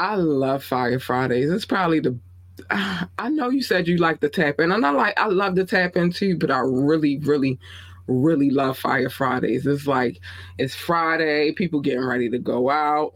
[0.00, 1.50] I love Fire Fridays.
[1.50, 2.18] It's probably the
[2.70, 5.64] I know you said you like the tap in, and I like I love the
[5.66, 7.58] tap in too, but I really, really,
[8.06, 9.66] really love Fire Fridays.
[9.66, 10.20] It's like
[10.56, 13.12] it's Friday, people getting ready to go out.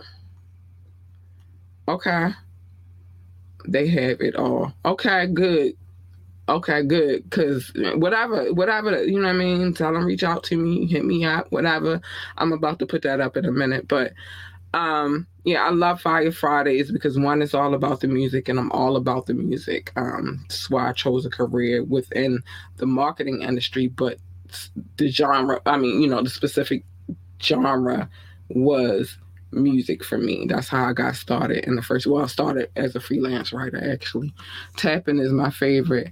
[1.88, 2.28] Okay.
[3.66, 4.74] They have it all.
[4.84, 5.72] Okay, good.
[6.50, 7.30] Okay, good.
[7.30, 9.72] Cause whatever, whatever, you know what I mean?
[9.72, 12.02] Tell them reach out to me, hit me up, whatever.
[12.36, 13.88] I'm about to put that up in a minute.
[13.88, 14.12] But
[14.74, 18.72] um yeah, I love Fire Fridays because one is all about the music and I'm
[18.72, 19.92] all about the music.
[19.94, 22.42] Um, that's why I chose a career within
[22.78, 24.18] the marketing industry, but
[24.96, 26.84] the genre, I mean, you know, the specific
[27.42, 28.08] genre
[28.48, 29.18] was
[29.52, 30.46] music for me.
[30.48, 33.92] That's how I got started in the first well, I started as a freelance writer
[33.92, 34.32] actually.
[34.76, 36.10] Tapping is my favorite.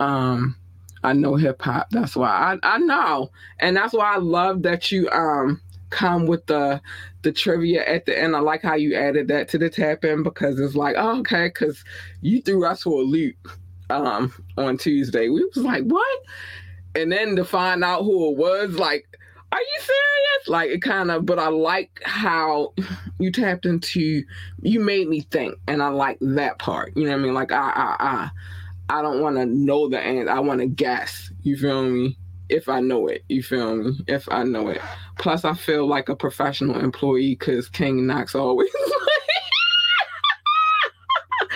[0.00, 0.56] Um
[1.02, 1.88] I know hip hop.
[1.90, 2.28] That's why
[2.62, 3.30] I, I know.
[3.60, 5.60] And that's why I love that you um
[5.90, 6.80] come with the
[7.22, 8.36] the trivia at the end.
[8.36, 11.48] I like how you added that to the tap in because it's like, oh, okay,
[11.48, 11.82] because
[12.20, 13.36] you threw us for a loop
[13.90, 15.28] um, on Tuesday.
[15.28, 16.18] We was like, what?
[16.94, 19.06] And then to find out who it was, like,
[19.50, 20.48] are you serious?
[20.48, 22.74] Like it kind of, but I like how
[23.18, 24.22] you tapped into.
[24.62, 26.92] You made me think, and I like that part.
[26.96, 27.34] You know what I mean?
[27.34, 30.30] Like I, I, I, I don't want to know the answer.
[30.30, 31.30] I want to guess.
[31.42, 32.18] You feel me?
[32.48, 33.24] If I know it.
[33.28, 33.98] You feel me?
[34.06, 34.80] If I know it.
[35.18, 38.70] Plus, I feel like a professional employee because King Knox always.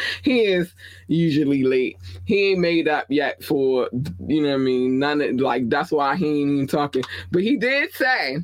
[0.23, 0.75] he is
[1.09, 1.99] usually late.
[2.25, 3.89] He ain't made up yet for
[4.27, 4.99] you know what I mean.
[4.99, 7.05] None of like that's why he ain't even talking.
[7.31, 8.39] But he did say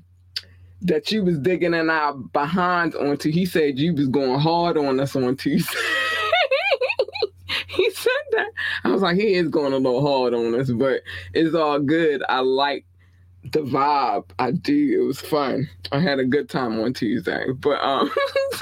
[0.82, 3.30] that you was digging in our behinds onto.
[3.30, 5.78] He said you was going hard on us on Tuesday.
[8.84, 11.02] I was like, he is going a little hard on us, but
[11.34, 12.22] it's all good.
[12.28, 12.84] I like
[13.52, 14.30] the vibe.
[14.38, 15.00] I do.
[15.00, 15.68] It was fun.
[15.92, 17.46] I had a good time on Tuesday.
[17.52, 18.10] But um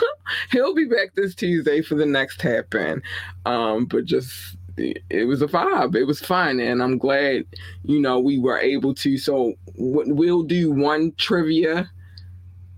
[0.51, 3.03] he'll be back this Tuesday for the next tap in.
[3.45, 5.97] Um, but just it was a vibe.
[5.97, 7.45] It was fun, and I'm glad
[7.83, 9.17] you know we were able to.
[9.17, 11.91] So we'll do one trivia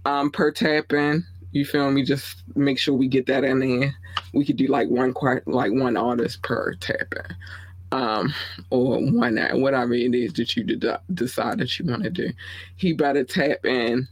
[0.04, 1.24] um per tap in
[1.59, 2.02] you feel me?
[2.02, 3.94] Just make sure we get that in there.
[4.32, 5.14] We could do like one
[5.46, 7.36] like one artist per tapping,
[7.92, 8.32] um,
[8.70, 12.30] or one whatever it is that you de- decide that you want to do.
[12.76, 14.09] He better tap in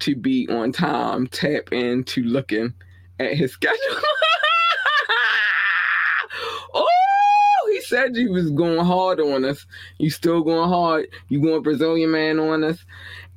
[0.00, 1.26] to be on time.
[1.28, 2.72] Tap into looking
[3.18, 3.78] at his schedule.
[6.74, 9.66] oh, he said you was going hard on us.
[9.98, 11.08] You still going hard.
[11.28, 12.84] You going Brazilian man on us.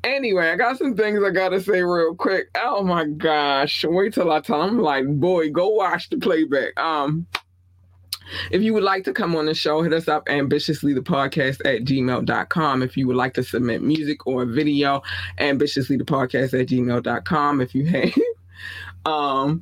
[0.08, 2.48] Anyway, I got some things I gotta say real quick.
[2.56, 3.84] Oh my gosh.
[3.86, 6.80] Wait till I tell him like, boy, go watch the playback.
[6.80, 7.28] Um
[8.50, 11.60] If you would like to come on the show, hit us up ambitiously the podcast
[11.66, 12.84] at gmail.com.
[12.84, 15.02] If you would like to submit music or video,
[15.40, 17.62] ambitiously the podcast at gmail.com.
[17.62, 18.14] If you have
[19.06, 19.62] um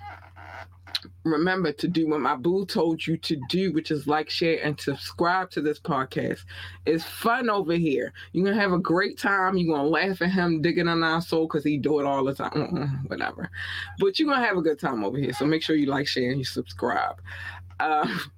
[1.24, 4.78] Remember to do what my boo told you to do, which is like, share, and
[4.80, 6.40] subscribe to this podcast.
[6.86, 8.12] It's fun over here.
[8.32, 9.56] You're gonna have a great time.
[9.56, 12.34] You're gonna laugh at him digging on our soul because he do it all the
[12.34, 13.04] time.
[13.06, 13.50] Whatever.
[13.98, 15.32] But you're gonna have a good time over here.
[15.32, 17.20] So make sure you like, share, and you subscribe.
[17.80, 18.08] Uh,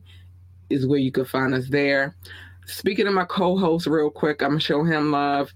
[0.70, 2.16] is where you can find us there.
[2.66, 5.54] Speaking of my co-host, real quick, I'm gonna show him love.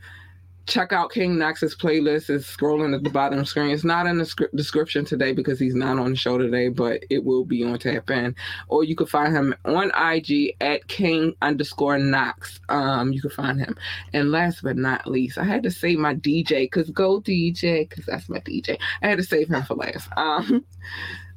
[0.70, 2.30] Check out King Knox's playlist.
[2.30, 3.72] It's scrolling at the bottom of the screen.
[3.72, 7.04] It's not in the script description today because he's not on the show today, but
[7.10, 8.36] it will be on Tap In.
[8.68, 12.60] Or you can find him on IG at King underscore Knox.
[12.70, 13.76] Um, you can find him.
[14.14, 18.06] And last but not least, I had to save my DJ because go DJ because
[18.06, 18.78] that's my DJ.
[19.02, 20.08] I had to save him for last.
[20.18, 20.64] Um,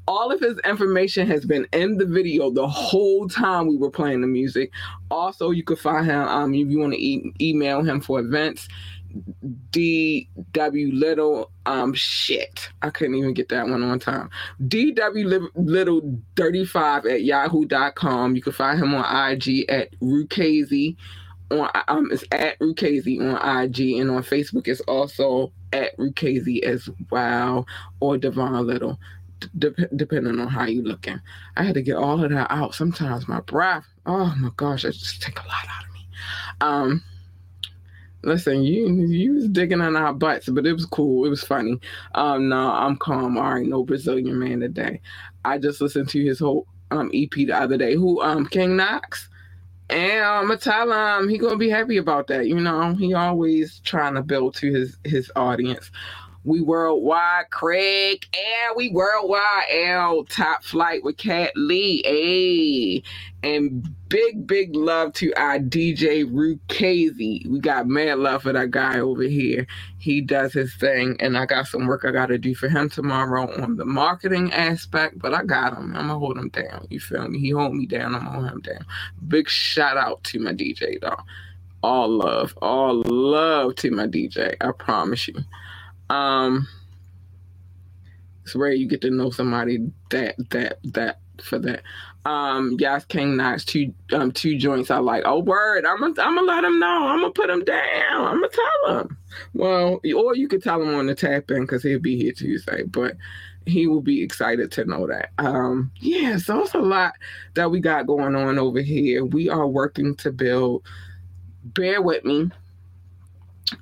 [0.08, 4.20] all of his information has been in the video the whole time we were playing
[4.20, 4.72] the music.
[5.10, 8.68] Also, you can find him um, if you want to e- email him for events.
[9.70, 12.68] DW Little um shit.
[12.82, 14.30] I couldn't even get that one on time.
[14.66, 18.36] DW Little 35 at yahoo.com.
[18.36, 20.96] You can find him on IG at Rukazy.
[21.50, 26.88] On um it's at Rukazy on IG and on Facebook it's also at Rukazy as
[27.10, 27.66] well
[28.00, 28.98] or Devon Little.
[29.58, 31.20] Depending on how you're looking.
[31.56, 32.76] I had to get all of that out.
[32.76, 36.06] Sometimes my breath, oh my gosh, it just take a lot out of me.
[36.60, 37.02] Um
[38.24, 41.24] Listen, you you was digging on our butts, but it was cool.
[41.24, 41.80] It was funny.
[42.14, 43.36] Um, no, I'm calm.
[43.36, 45.00] All right, no Brazilian man today.
[45.44, 47.94] I just listened to his whole um EP the other day.
[47.94, 49.28] Who um King Knox,
[49.90, 52.46] and I'm gonna tell him he gonna be happy about that.
[52.46, 55.90] You know, he always trying to build to his his audience.
[56.44, 63.02] We worldwide, Craig, and we worldwide, L top flight with Cat Lee,
[63.44, 67.46] a and big big love to our DJ Rukazy.
[67.48, 69.66] We got mad love for that guy over here.
[69.96, 72.90] He does his thing, and I got some work I got to do for him
[72.90, 75.18] tomorrow on the marketing aspect.
[75.18, 75.96] But I got him.
[75.96, 76.86] I'm gonna hold him down.
[76.90, 77.38] You feel me?
[77.38, 78.14] He hold me down.
[78.14, 78.84] I'm gonna hold him down.
[79.28, 81.16] Big shout out to my DJ though.
[81.82, 84.54] All love, all love to my DJ.
[84.60, 85.36] I promise you.
[86.10, 86.68] Um,
[88.44, 91.82] it's rare you get to know somebody that that that for that.
[92.24, 94.90] Um, yes, King Knox two um two joints.
[94.90, 95.24] I like.
[95.26, 95.84] Oh, word!
[95.84, 97.06] I'm gonna I'm gonna let him know.
[97.08, 98.26] I'm gonna put him down.
[98.26, 99.16] I'm gonna tell him.
[99.54, 102.84] Well, or you could tell him on the tap in because he'll be here Tuesday,
[102.84, 103.16] but
[103.66, 105.30] he will be excited to know that.
[105.38, 107.14] Um, yeah, so it's a lot
[107.54, 109.24] that we got going on over here.
[109.24, 110.82] We are working to build.
[111.64, 112.50] Bear with me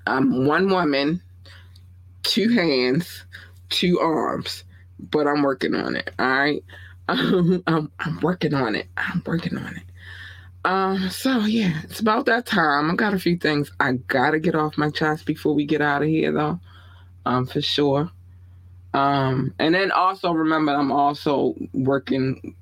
[0.06, 1.22] I'm one woman,
[2.22, 3.24] two hands,
[3.68, 4.64] two arms,
[4.98, 6.10] but I'm working on it.
[6.18, 6.64] All right.
[7.10, 8.86] Um, I'm, I'm working on it.
[8.96, 9.82] I'm working on it.
[10.64, 12.90] Um, so yeah, it's about that time.
[12.90, 16.02] I got a few things I gotta get off my chest before we get out
[16.02, 16.60] of here though.
[17.26, 18.10] Um, for sure.
[18.94, 22.54] Um, and then also remember I'm also working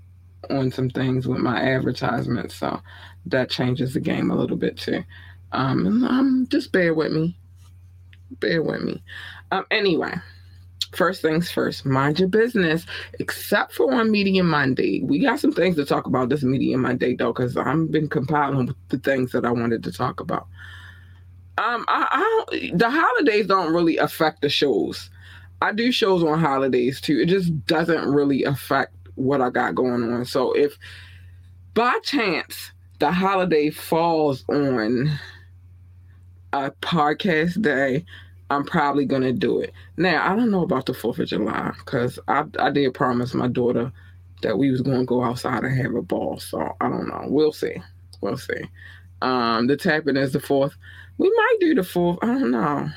[0.48, 2.80] on some things with my advertisements, so
[3.26, 5.04] that changes the game a little bit too.
[5.52, 7.36] Um, um just bear with me.
[8.40, 9.02] Bear with me.
[9.50, 10.14] Um, anyway
[10.92, 12.86] first things first, mind your business,
[13.18, 15.02] except for on Media Monday.
[15.02, 18.74] We got some things to talk about this Media Monday, though, because I've been compiling
[18.88, 20.46] the things that I wanted to talk about.
[21.58, 22.06] Um, I,
[22.52, 25.10] I the holidays don't really affect the shows.
[25.60, 27.18] I do shows on holidays too.
[27.18, 30.24] It just doesn't really affect what I got going on.
[30.24, 30.78] So if
[31.74, 32.70] by chance
[33.00, 35.18] the holiday falls on
[36.52, 38.04] a podcast day,
[38.50, 39.72] I'm probably gonna do it.
[39.96, 43.48] Now I don't know about the Fourth of July because I I did promise my
[43.48, 43.92] daughter
[44.42, 46.38] that we was gonna go outside and have a ball.
[46.38, 47.24] So I don't know.
[47.28, 47.76] We'll see.
[48.20, 48.64] We'll see.
[49.20, 50.74] Um, the tap in is the fourth.
[51.18, 52.18] We might do the fourth.
[52.22, 52.88] I don't know.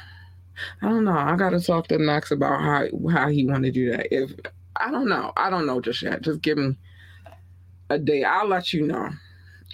[0.81, 1.17] I don't know.
[1.17, 4.13] I gotta talk to Max about how how he want to do that.
[4.13, 4.31] If
[4.77, 6.21] I don't know, I don't know just yet.
[6.21, 6.77] Just give me
[7.89, 8.23] a day.
[8.23, 9.09] I'll let you know.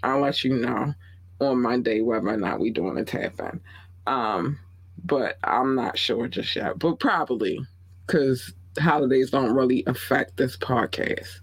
[0.03, 0.93] I'll let you know
[1.39, 3.61] on Monday whether or not we doing a tap in.
[4.07, 4.59] Um,
[5.07, 6.79] but I'm not sure just yet.
[6.79, 7.59] But probably
[8.05, 11.39] because holidays don't really affect this podcast.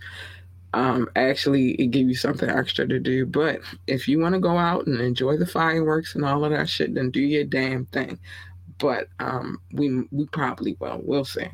[0.73, 3.27] Um, actually, it give you something extra to do.
[3.27, 6.69] But if you want to go out and enjoy the fireworks and all of that
[6.69, 8.19] shit, then do your damn thing.
[8.79, 11.01] But um, we we probably will.
[11.05, 11.47] We'll see.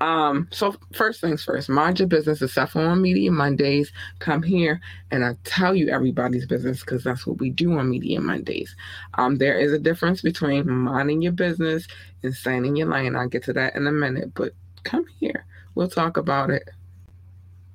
[0.00, 3.92] Um, so first things first, mind your business is for on Media Mondays.
[4.18, 4.80] Come here
[5.10, 8.74] and I tell you everybody's business because that's what we do on Media Mondays.
[9.14, 11.86] Um, there is a difference between minding your business
[12.22, 12.34] and
[12.64, 13.14] in your lane.
[13.14, 14.52] I'll get to that in a minute, but
[14.84, 15.44] come here.
[15.74, 16.68] We'll talk about it.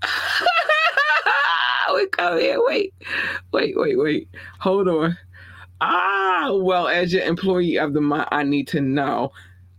[1.94, 2.58] we come here.
[2.64, 2.94] Wait,
[3.52, 4.30] wait, wait, wait.
[4.60, 5.18] Hold on.
[5.82, 9.32] Ah, well, as your employee of the month, I need to know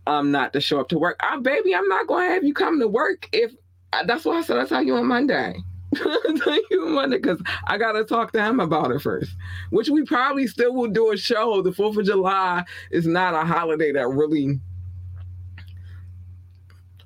[0.07, 1.17] um not to show up to work.
[1.21, 3.53] Ah, baby, I'm not going to have you come to work if
[4.05, 5.55] that's why I said I tell you on Monday.
[5.93, 9.35] you on Monday because I got to talk to him about it first,
[9.69, 11.61] which we probably still will do a show.
[11.61, 14.59] The 4th of July is not a holiday that really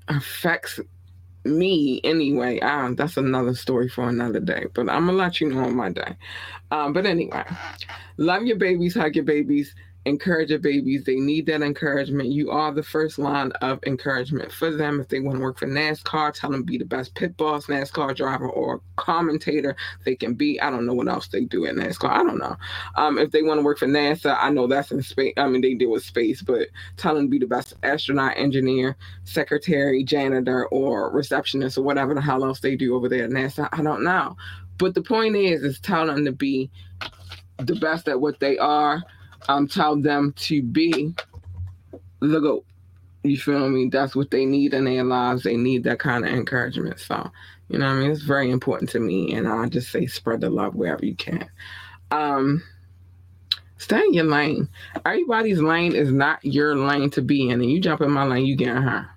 [0.07, 0.79] affects
[1.43, 2.59] me anyway.
[2.59, 5.89] Um, that's another story for another day, but I'm gonna let you know on my
[5.89, 6.15] day.
[6.69, 7.43] Um, but anyway,
[8.17, 9.73] love your babies, hug your babies
[10.05, 11.03] encourage your babies.
[11.03, 12.29] They need that encouragement.
[12.29, 14.99] You are the first line of encouragement for them.
[14.99, 18.15] If they want to work for NASCAR, tell them be the best pit boss, NASCAR
[18.15, 20.59] driver, or commentator they can be.
[20.59, 22.09] I don't know what else they do at NASCAR.
[22.09, 22.55] I don't know.
[22.95, 25.33] Um, if they want to work for NASA, I know that's in space.
[25.37, 30.03] I mean, they deal with space, but tell them be the best astronaut, engineer, secretary,
[30.03, 33.69] janitor, or receptionist, or whatever the hell else they do over there at NASA.
[33.71, 34.35] I don't know.
[34.77, 36.71] But the point is, is tell them to be
[37.57, 39.03] the best at what they are
[39.47, 41.13] um, tell them to be
[42.19, 42.65] the goat.
[43.23, 43.89] You feel me?
[43.89, 45.43] That's what they need in their lives.
[45.43, 46.99] They need that kind of encouragement.
[46.99, 47.29] So,
[47.69, 48.11] you know I mean?
[48.11, 49.33] It's very important to me.
[49.33, 51.47] And I just say spread the love wherever you can.
[52.09, 52.63] Um,
[53.77, 54.67] stay in your lane.
[55.05, 57.61] Everybody's lane is not your lane to be in.
[57.61, 59.07] And you jump in my lane, you get her.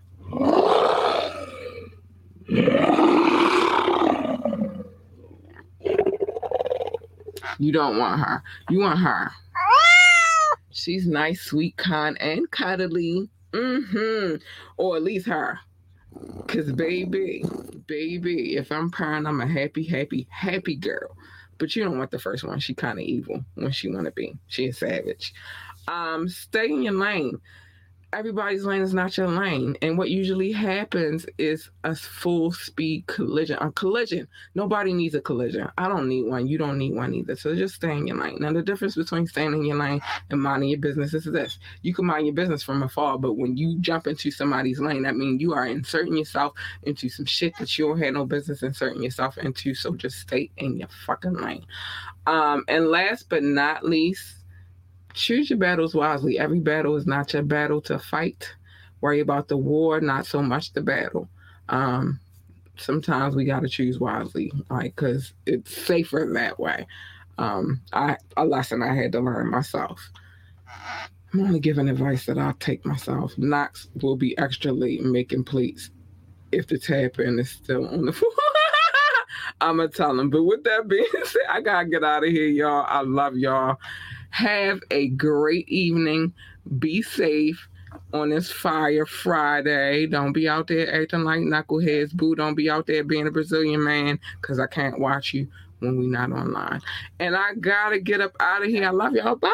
[7.58, 8.42] You don't want her.
[8.68, 9.30] You want her.
[10.74, 13.30] She's nice, sweet, kind, and cuddly.
[13.52, 14.36] Mm-hmm.
[14.76, 15.60] Or at least her.
[16.48, 17.44] Cause baby,
[17.86, 21.16] baby, if I'm purring, I'm a happy, happy, happy girl.
[21.58, 22.58] But you don't want the first one.
[22.58, 24.36] She kind of evil when she want to be.
[24.48, 25.32] She is savage.
[25.86, 27.40] Um, stay in your lane
[28.14, 29.76] everybody's lane is not your lane.
[29.82, 33.58] And what usually happens is a full speed collision.
[33.60, 34.28] A collision.
[34.54, 35.68] Nobody needs a collision.
[35.76, 36.46] I don't need one.
[36.46, 37.36] You don't need one either.
[37.36, 38.38] So just stay in your lane.
[38.40, 40.00] Now the difference between staying in your lane
[40.30, 41.58] and minding your business is this.
[41.82, 45.16] You can mind your business from afar, but when you jump into somebody's lane, that
[45.16, 46.54] means you are inserting yourself
[46.84, 49.74] into some shit that you don't have no business inserting yourself into.
[49.74, 51.66] So just stay in your fucking lane.
[52.26, 54.43] Um, and last but not least,
[55.14, 56.38] choose your battles wisely.
[56.38, 58.48] Every battle is not your battle to fight.
[59.00, 61.28] Worry about the war, not so much the battle.
[61.68, 62.20] Um,
[62.76, 66.86] sometimes we got to choose wisely, like because it's safer that way.
[67.38, 70.00] Um, I a lesson I had to learn myself.
[71.32, 73.36] I'm only giving advice that I'll take myself.
[73.36, 75.90] Knox will be extra late making plates
[76.52, 78.30] if the tap in is still on the floor.
[79.60, 80.30] I'm gonna tell him.
[80.30, 82.86] But with that being said, I gotta get out of here, y'all.
[82.88, 83.78] I love y'all.
[84.34, 86.32] Have a great evening.
[86.80, 87.68] Be safe
[88.12, 90.08] on this fire Friday.
[90.08, 92.12] Don't be out there acting like knuckleheads.
[92.12, 95.46] Boo, don't be out there being a Brazilian man because I can't watch you
[95.78, 96.80] when we're not online.
[97.20, 98.84] And I got to get up out of here.
[98.84, 99.36] I love y'all.
[99.36, 99.52] Bye.